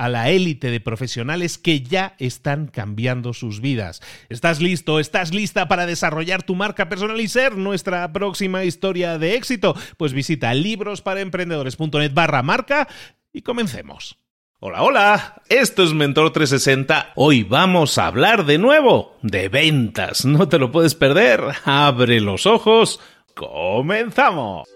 a 0.00 0.08
la 0.08 0.30
élite 0.30 0.70
de 0.70 0.80
profesionales 0.80 1.58
que 1.58 1.82
ya 1.82 2.14
están 2.18 2.68
cambiando 2.68 3.34
sus 3.34 3.60
vidas. 3.60 4.00
¿Estás 4.30 4.62
listo? 4.62 4.98
¿Estás 4.98 5.34
lista 5.34 5.68
para 5.68 5.84
desarrollar 5.84 6.42
tu 6.42 6.54
marca 6.54 6.88
personal 6.88 7.20
y 7.20 7.28
ser 7.28 7.58
nuestra 7.58 8.10
próxima 8.10 8.64
historia 8.64 9.18
de 9.18 9.34
éxito? 9.34 9.76
Pues 9.98 10.14
visita 10.14 10.54
librosparaemprendedores.net 10.54 12.14
barra 12.14 12.42
marca 12.42 12.88
y 13.30 13.42
comencemos. 13.42 14.16
Hola, 14.58 14.82
hola, 14.82 15.42
esto 15.50 15.82
es 15.82 15.92
Mentor 15.92 16.32
360. 16.32 17.12
Hoy 17.14 17.42
vamos 17.42 17.98
a 17.98 18.06
hablar 18.06 18.46
de 18.46 18.56
nuevo 18.56 19.18
de 19.20 19.50
ventas. 19.50 20.24
No 20.24 20.48
te 20.48 20.58
lo 20.58 20.72
puedes 20.72 20.94
perder. 20.94 21.42
Abre 21.66 22.20
los 22.22 22.46
ojos. 22.46 23.00
Comenzamos. 23.34 24.66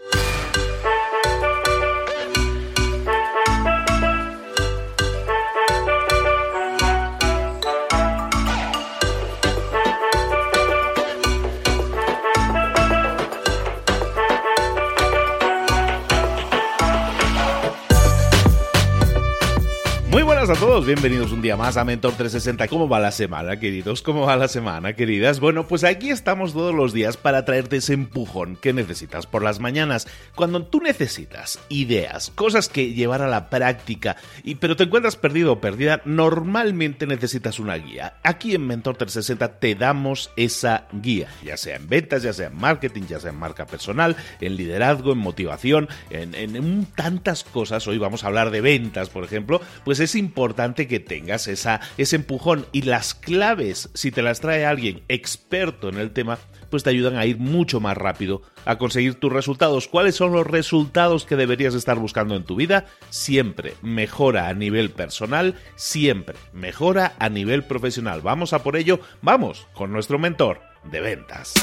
A 20.51 20.55
todos, 20.57 20.85
bienvenidos 20.85 21.33
un 21.33 21.41
día 21.41 21.57
más 21.57 21.79
a 21.79 21.87
Mentor 21.87 22.13
360. 22.13 22.69
¿Cómo 22.69 22.87
va 22.87 23.01
la 23.01 23.13
semana, 23.13 23.59
queridos? 23.59 24.03
¿Cómo 24.03 24.27
va 24.27 24.37
la 24.37 24.47
semana, 24.47 24.93
queridas? 24.93 25.41
Bueno, 25.41 25.67
pues 25.67 25.85
aquí 25.85 26.11
estamos 26.11 26.53
todos 26.53 26.75
los 26.75 26.93
días 26.93 27.17
para 27.17 27.47
traerte 27.47 27.79
ese 27.79 27.95
empujón 27.95 28.57
que 28.57 28.75
necesitas 28.75 29.27
por 29.27 29.43
las 29.43 29.59
mañanas. 29.59 30.07
Cuando 30.35 30.63
tú 30.67 30.83
necesitas 30.83 31.59
ideas, 31.71 32.31
cosas 32.35 32.69
que 32.69 32.93
llevar 32.93 33.23
a 33.23 33.29
la 33.29 33.49
práctica, 33.49 34.17
y, 34.43 34.57
pero 34.57 34.77
te 34.77 34.85
encuentras 34.85 35.17
perdido 35.17 35.53
o 35.53 35.61
perdida, 35.63 36.03
normalmente 36.05 37.07
necesitas 37.07 37.59
una 37.59 37.77
guía. 37.77 38.19
Aquí 38.23 38.55
en 38.55 38.67
Mentor 38.67 38.99
360 38.99 39.61
te 39.61 39.75
damos 39.75 40.31
esa 40.37 40.89
guía, 40.93 41.31
ya 41.43 41.57
sea 41.57 41.77
en 41.77 41.89
ventas, 41.89 42.23
ya 42.23 42.35
sea 42.35 42.49
en 42.49 42.57
marketing, 42.57 43.05
ya 43.09 43.19
sea 43.19 43.31
en 43.31 43.39
marca 43.39 43.65
personal, 43.65 44.15
en 44.43 44.57
liderazgo, 44.57 45.13
en 45.13 45.19
motivación, 45.19 45.89
en, 46.11 46.35
en 46.35 46.85
tantas 46.85 47.45
cosas. 47.45 47.89
Hoy 47.89 47.97
vamos 47.97 48.25
a 48.25 48.27
hablar 48.27 48.51
de 48.51 48.61
ventas, 48.61 49.09
por 49.09 49.25
ejemplo, 49.25 49.63
pues 49.85 50.01
es 50.01 50.15
importante 50.15 50.34
importante 50.35 50.89
que 50.89 50.99
tengas 50.99 51.47
esa, 51.47 51.81
ese 51.97 52.17
empujón 52.17 52.67
y 52.73 52.83
las 52.83 53.15
claves, 53.15 53.89
si 53.95 54.11
te 54.11 54.21
las 54.21 54.41
trae 54.41 54.67
alguien 54.67 55.05
experto 55.07 55.89
en 55.89 55.97
el 55.97 56.11
tema, 56.11 56.41
pues 56.71 56.83
te 56.83 56.91
ayudan 56.91 57.17
a 57.17 57.25
ir 57.25 57.39
mucho 57.39 57.79
más 57.79 57.97
rápido 57.97 58.43
a 58.65 58.77
conseguir 58.77 59.15
tus 59.15 59.33
resultados. 59.33 59.87
¿Cuáles 59.87 60.17
son 60.17 60.33
los 60.33 60.45
resultados 60.45 61.25
que 61.25 61.37
deberías 61.37 61.75
estar 61.75 62.01
buscando 62.01 62.35
en 62.35 62.43
tu 62.43 62.57
vida? 62.57 62.87
Siempre 63.11 63.75
mejora 63.81 64.49
a 64.49 64.55
nivel 64.55 64.91
personal, 64.91 65.55
siempre 65.77 66.35
mejora 66.53 67.15
a 67.21 67.29
nivel 67.29 67.63
profesional. 67.63 68.21
Vamos 68.21 68.53
a 68.53 68.65
por 68.65 68.75
ello, 68.77 68.99
vamos 69.23 69.69
con 69.73 69.93
nuestro 69.93 70.19
mentor 70.19 70.63
de 70.83 71.01
ventas. 71.01 71.55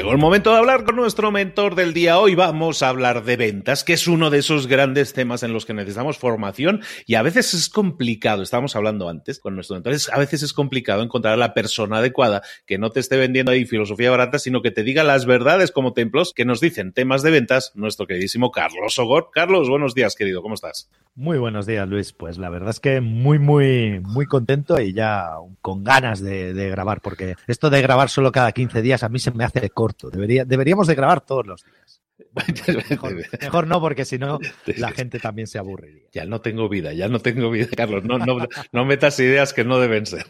Llegó 0.00 0.12
el 0.12 0.18
momento 0.18 0.50
de 0.50 0.56
hablar 0.56 0.84
con 0.84 0.96
nuestro 0.96 1.30
mentor 1.30 1.74
del 1.74 1.92
día. 1.92 2.18
Hoy 2.18 2.34
vamos 2.34 2.82
a 2.82 2.88
hablar 2.88 3.22
de 3.22 3.36
ventas, 3.36 3.84
que 3.84 3.92
es 3.92 4.08
uno 4.08 4.30
de 4.30 4.38
esos 4.38 4.66
grandes 4.66 5.12
temas 5.12 5.42
en 5.42 5.52
los 5.52 5.66
que 5.66 5.74
necesitamos 5.74 6.16
formación 6.16 6.80
y 7.04 7.16
a 7.16 7.22
veces 7.22 7.52
es 7.52 7.68
complicado, 7.68 8.42
estábamos 8.42 8.74
hablando 8.76 9.10
antes 9.10 9.38
con 9.40 9.56
nuestro 9.56 9.76
mentor, 9.76 9.92
a 10.10 10.18
veces 10.18 10.42
es 10.42 10.54
complicado 10.54 11.02
encontrar 11.02 11.34
a 11.34 11.36
la 11.36 11.52
persona 11.52 11.98
adecuada 11.98 12.40
que 12.64 12.78
no 12.78 12.88
te 12.88 13.00
esté 13.00 13.18
vendiendo 13.18 13.52
ahí 13.52 13.66
filosofía 13.66 14.10
barata, 14.10 14.38
sino 14.38 14.62
que 14.62 14.70
te 14.70 14.84
diga 14.84 15.04
las 15.04 15.26
verdades 15.26 15.70
como 15.70 15.92
templos 15.92 16.32
que 16.32 16.46
nos 16.46 16.62
dicen 16.62 16.94
temas 16.94 17.20
de 17.20 17.32
ventas 17.32 17.72
nuestro 17.74 18.06
queridísimo 18.06 18.52
Carlos 18.52 18.98
Ogor. 18.98 19.28
Carlos, 19.34 19.68
buenos 19.68 19.94
días, 19.94 20.14
querido, 20.14 20.40
¿cómo 20.40 20.54
estás? 20.54 20.88
Muy 21.14 21.36
buenos 21.36 21.66
días, 21.66 21.86
Luis. 21.86 22.14
Pues 22.14 22.38
la 22.38 22.48
verdad 22.48 22.70
es 22.70 22.80
que 22.80 23.02
muy, 23.02 23.38
muy, 23.38 24.00
muy 24.00 24.24
contento 24.24 24.80
y 24.80 24.94
ya 24.94 25.32
con 25.60 25.84
ganas 25.84 26.22
de, 26.22 26.54
de 26.54 26.70
grabar, 26.70 27.02
porque 27.02 27.34
esto 27.46 27.68
de 27.68 27.82
grabar 27.82 28.08
solo 28.08 28.32
cada 28.32 28.52
15 28.52 28.80
días 28.80 29.02
a 29.02 29.10
mí 29.10 29.18
se 29.18 29.30
me 29.32 29.44
hace 29.44 29.68
corto 29.68 29.89
Debería, 30.12 30.44
deberíamos 30.44 30.86
de 30.86 30.94
grabar 30.94 31.20
todos 31.20 31.46
los 31.46 31.64
días. 31.64 31.99
Mejor, 33.40 33.66
no, 33.66 33.80
porque 33.80 34.04
si 34.04 34.18
no, 34.18 34.38
la 34.76 34.92
gente 34.92 35.18
también 35.18 35.46
se 35.46 35.58
aburriría. 35.58 36.04
Ya 36.12 36.24
no 36.24 36.40
tengo 36.40 36.68
vida, 36.68 36.92
ya 36.92 37.08
no 37.08 37.20
tengo 37.20 37.50
vida, 37.50 37.68
Carlos. 37.76 38.04
No, 38.04 38.18
no, 38.18 38.46
no 38.72 38.84
metas 38.84 39.18
ideas 39.18 39.52
que 39.52 39.64
no 39.64 39.80
deben 39.80 40.06
ser. 40.06 40.26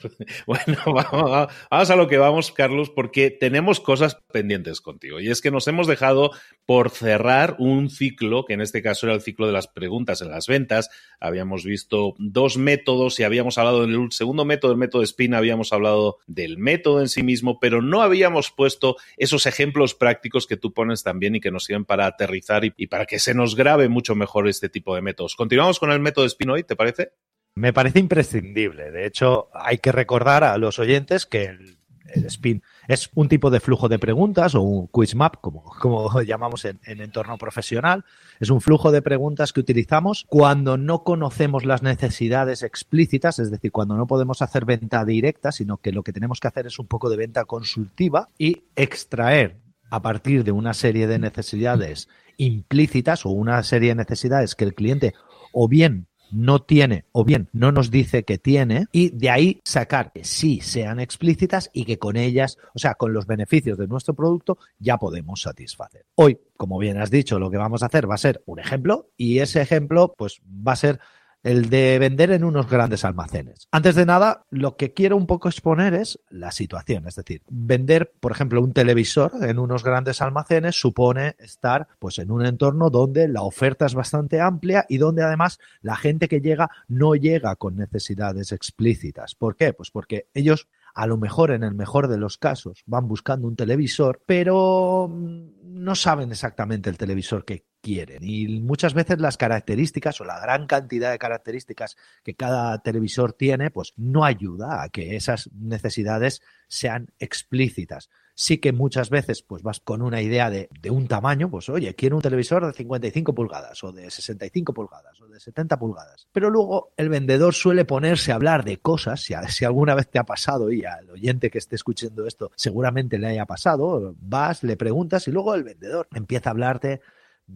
Bueno, 0.47 0.78
vamos, 0.87 1.49
vamos, 1.71 1.91
a 1.91 1.97
lo 1.97 2.09
que 2.09 2.19
vamos, 2.19 2.53
Carlos, 2.53 2.91
porque 2.91 3.31
tenemos 3.31 3.81
cosas 3.81 4.16
pendientes 4.33 4.81
contigo. 4.81 5.21
Y 5.21 5.31
es 5.31 5.41
que 5.41 5.50
nos 5.50 5.69
hemos 5.69 5.87
dejado 5.87 6.31
por 6.65 6.91
cerrar 6.91 7.56
un 7.59 7.91
ciclo, 7.91 8.44
que 8.44 8.55
en 8.55 8.61
este 8.61 8.82
caso 8.82 9.06
era 9.06 9.15
el 9.15 9.22
ciclo 9.22 9.47
de 9.47 9.53
las 9.53 9.69
preguntas 9.69 10.22
en 10.22 10.31
las 10.31 10.47
ventas. 10.47 10.88
Habíamos 11.19 11.65
visto 11.65 12.15
dos 12.19 12.56
métodos 12.56 13.21
y 13.21 13.25
habíamos 13.25 13.59
hablado 13.59 13.87
del 13.87 14.12
segundo 14.12 14.44
método, 14.44 14.72
el 14.72 14.78
método 14.78 15.03
de 15.03 15.06
Spin, 15.06 15.34
habíamos 15.34 15.73
hablado 15.73 16.19
del 16.26 16.58
método 16.58 17.00
en 17.00 17.08
sí 17.08 17.23
mismo, 17.23 17.58
pero 17.61 17.82
no 17.82 18.03
habíamos 18.03 18.50
puesto 18.50 18.96
esos 19.17 19.46
ejemplos 19.46 19.94
prácticos 19.94 20.46
que 20.46 20.56
tú 20.56 20.73
pones 20.73 21.03
también 21.03 21.35
y 21.35 21.41
que 21.41 21.50
nos 21.50 21.64
sirven 21.64 21.85
para 21.90 22.06
aterrizar 22.06 22.62
y, 22.64 22.87
para 22.87 23.04
que 23.04 23.19
se 23.19 23.34
nos 23.34 23.56
grabe 23.56 23.88
mucho 23.88 24.14
mejor 24.14 24.46
este 24.46 24.69
tipo 24.69 24.94
de 24.94 25.02
métodos. 25.02 25.34
Continuamos 25.34 25.81
con 25.81 25.90
el 25.90 25.98
método 25.98 26.25
Spin 26.25 26.50
hoy, 26.50 26.62
¿te 26.62 26.76
parece? 26.76 27.14
Me 27.56 27.72
parece 27.72 27.98
imprescindible. 27.98 28.92
De 28.92 29.06
hecho, 29.06 29.48
hay 29.52 29.78
que 29.78 29.90
recordar 29.90 30.44
a 30.44 30.56
los 30.56 30.78
oyentes 30.78 31.26
que 31.26 31.46
el, 31.46 31.78
spin 32.26 32.62
es 32.87 33.10
un 33.14 33.28
tipo 33.28 33.50
de 33.50 33.58
flujo 33.58 33.88
de 33.88 33.98
preguntas 33.98 34.54
o 34.54 34.62
un 34.62 34.87
quiz 34.87 35.16
map, 35.16 35.38
como, 35.40 35.64
como 35.64 36.22
llamamos 36.22 36.64
en, 36.64 36.78
entorno 36.84 37.37
profesional. 37.38 38.04
Es 38.38 38.50
un 38.50 38.60
flujo 38.60 38.93
de 38.93 39.02
preguntas 39.02 39.52
que 39.52 39.58
utilizamos 39.58 40.26
cuando 40.28 40.76
no 40.76 41.02
conocemos 41.02 41.64
las 41.64 41.82
necesidades 41.82 42.62
explícitas, 42.62 43.40
es 43.40 43.50
decir, 43.50 43.72
cuando 43.72 43.96
no 43.96 44.06
podemos 44.06 44.43
hacer 44.43 44.64
venta 44.64 45.04
directa, 45.04 45.50
sino 45.50 45.78
que 45.78 45.90
lo 45.90 46.04
que 46.04 46.12
tenemos 46.12 46.38
que 46.38 46.46
hacer 46.46 46.69
es 46.69 46.78
un 46.78 46.86
poco 46.86 47.10
de 47.10 47.16
venta 47.16 47.46
consultiva 47.46 48.28
y 48.38 48.62
extraer 48.76 49.56
a 49.90 50.02
partir 50.02 50.44
de 50.44 50.52
una 50.52 50.75
serie 50.75 51.06
de 51.06 51.19
necesidades 51.19 52.08
implícitas 52.37 53.26
o 53.26 53.31
una 53.31 53.62
serie 53.62 53.90
de 53.90 53.96
necesidades 53.96 54.54
que 54.54 54.64
el 54.64 54.75
cliente 54.75 55.14
o 55.52 55.69
bien 55.69 56.06
no 56.32 56.62
tiene 56.62 57.04
o 57.12 57.25
bien 57.25 57.48
no 57.52 57.72
nos 57.72 57.90
dice 57.90 58.25
que 58.25 58.38
tiene 58.38 58.87
y 58.92 59.10
de 59.10 59.31
ahí 59.31 59.60
sacar 59.64 60.12
que 60.12 60.25
sí 60.25 60.60
sean 60.60 61.00
explícitas 61.00 61.70
y 61.72 61.84
que 61.84 61.98
con 61.98 62.16
ellas, 62.16 62.56
o 62.75 62.78
sea, 62.78 62.94
con 62.94 63.12
los 63.12 63.26
beneficios 63.26 63.78
de 63.78 63.88
nuestro 63.88 64.14
producto 64.14 64.58
ya 64.78 64.96
podemos 64.96 65.42
satisfacer. 65.42 66.06
Hoy, 66.14 66.38
como 66.56 66.78
bien 66.78 66.98
has 66.98 67.10
dicho, 67.10 67.38
lo 67.38 67.50
que 67.50 67.56
vamos 67.56 67.82
a 67.82 67.86
hacer 67.86 68.08
va 68.08 68.14
a 68.14 68.19
ser 68.19 68.43
un 68.46 68.60
ejemplo 68.60 69.10
y 69.16 69.40
ese 69.40 69.60
ejemplo 69.60 70.14
pues 70.16 70.40
va 70.46 70.72
a 70.72 70.76
ser 70.76 71.00
el 71.42 71.70
de 71.70 71.98
vender 71.98 72.31
en 72.31 72.44
unos 72.44 72.69
grandes 72.69 73.04
almacenes. 73.04 73.69
Antes 73.70 73.94
de 73.94 74.06
nada, 74.06 74.44
lo 74.50 74.76
que 74.76 74.92
quiero 74.92 75.16
un 75.16 75.26
poco 75.26 75.48
exponer 75.48 75.94
es 75.94 76.20
la 76.28 76.52
situación, 76.52 77.06
es 77.06 77.16
decir, 77.16 77.42
vender, 77.48 78.12
por 78.20 78.32
ejemplo, 78.32 78.62
un 78.62 78.72
televisor 78.72 79.32
en 79.42 79.58
unos 79.58 79.84
grandes 79.84 80.20
almacenes 80.20 80.78
supone 80.78 81.37
estar 81.38 81.88
pues 81.98 82.19
en 82.19 82.31
un 82.31 82.44
entorno 82.44 82.90
donde 82.90 83.28
la 83.28 83.42
oferta 83.42 83.87
es 83.87 83.94
bastante 83.94 84.40
amplia 84.40 84.84
y 84.88 84.98
donde 84.98 85.22
además 85.22 85.58
la 85.81 85.96
gente 85.96 86.28
que 86.28 86.40
llega 86.40 86.70
no 86.88 87.14
llega 87.14 87.56
con 87.56 87.76
necesidades 87.76 88.52
explícitas. 88.52 89.34
¿Por 89.34 89.56
qué? 89.56 89.72
Pues 89.72 89.90
porque 89.90 90.28
ellos 90.34 90.69
a 90.94 91.06
lo 91.06 91.16
mejor 91.16 91.52
en 91.52 91.62
el 91.62 91.75
mejor 91.75 92.08
de 92.08 92.19
los 92.19 92.36
casos 92.36 92.82
van 92.86 93.08
buscando 93.08 93.46
un 93.46 93.56
televisor, 93.56 94.22
pero 94.26 95.08
mm, 95.08 95.60
no 95.62 95.94
saben 95.94 96.31
exactamente 96.31 96.90
el 96.90 96.98
televisor 96.98 97.44
que 97.44 97.64
quieren. 97.81 98.23
Y 98.23 98.61
muchas 98.61 98.94
veces 98.94 99.21
las 99.21 99.37
características 99.37 100.21
o 100.21 100.25
la 100.25 100.41
gran 100.41 100.67
cantidad 100.67 101.11
de 101.11 101.19
características 101.19 101.97
que 102.23 102.35
cada 102.35 102.82
televisor 102.82 103.32
tiene, 103.32 103.71
pues 103.71 103.93
no 103.97 104.25
ayuda 104.25 104.82
a 104.82 104.88
que 104.88 105.17
esas 105.17 105.50
necesidades 105.53 106.43
sean 106.69 107.12
explícitas 107.19 108.11
sí 108.41 108.56
que 108.56 108.73
muchas 108.73 109.11
veces 109.11 109.43
pues 109.43 109.62
vas 109.62 109.81
con 109.81 110.00
una 110.00 110.23
idea 110.23 110.49
de, 110.49 110.71
un 110.91 111.09
tamaño, 111.09 111.50
pues 111.50 111.69
oye, 111.69 111.94
quiero 111.94 112.17
un 112.17 112.23
televisor 112.23 112.67
de 112.67 112.73
55 112.73 113.35
pulgadas 113.35 113.85
o 113.85 113.93
de 113.93 114.11
65 114.11 114.73
pulgadas 114.73 115.21
o 115.21 115.29
de 115.29 115.38
70 115.38 115.79
pulgadas. 115.79 116.27
Pero 116.32 116.49
luego 116.49 116.94
el 116.97 117.11
vendedor 117.11 117.53
suele 117.53 117.85
ponerse 117.85 118.32
a 118.32 118.37
hablar 118.37 118.65
de 118.65 118.79
cosas, 118.79 119.21
si, 119.21 119.35
si 119.49 119.67
alguna 119.67 119.94
vez 119.94 120.09
te 120.09 120.19
ha 120.19 120.25
pasado 120.25 120.73
y 120.73 120.87
al 120.87 121.11
oyente 121.11 121.50
que 121.50 121.59
esté 121.59 121.77
escuchando 121.77 122.27
esto 122.27 122.50
seguramente 122.56 123.19
le 123.19 123.27
haya 123.27 123.44
pasado, 123.44 124.15
vas, 124.19 124.62
le 124.62 124.79
preguntas 124.79 125.29
y 125.29 125.32
luego 125.32 125.55
el 125.55 125.62
vendedor 125.62 126.09
empieza 126.15 126.49
a 126.49 126.53
hablarte 126.53 127.03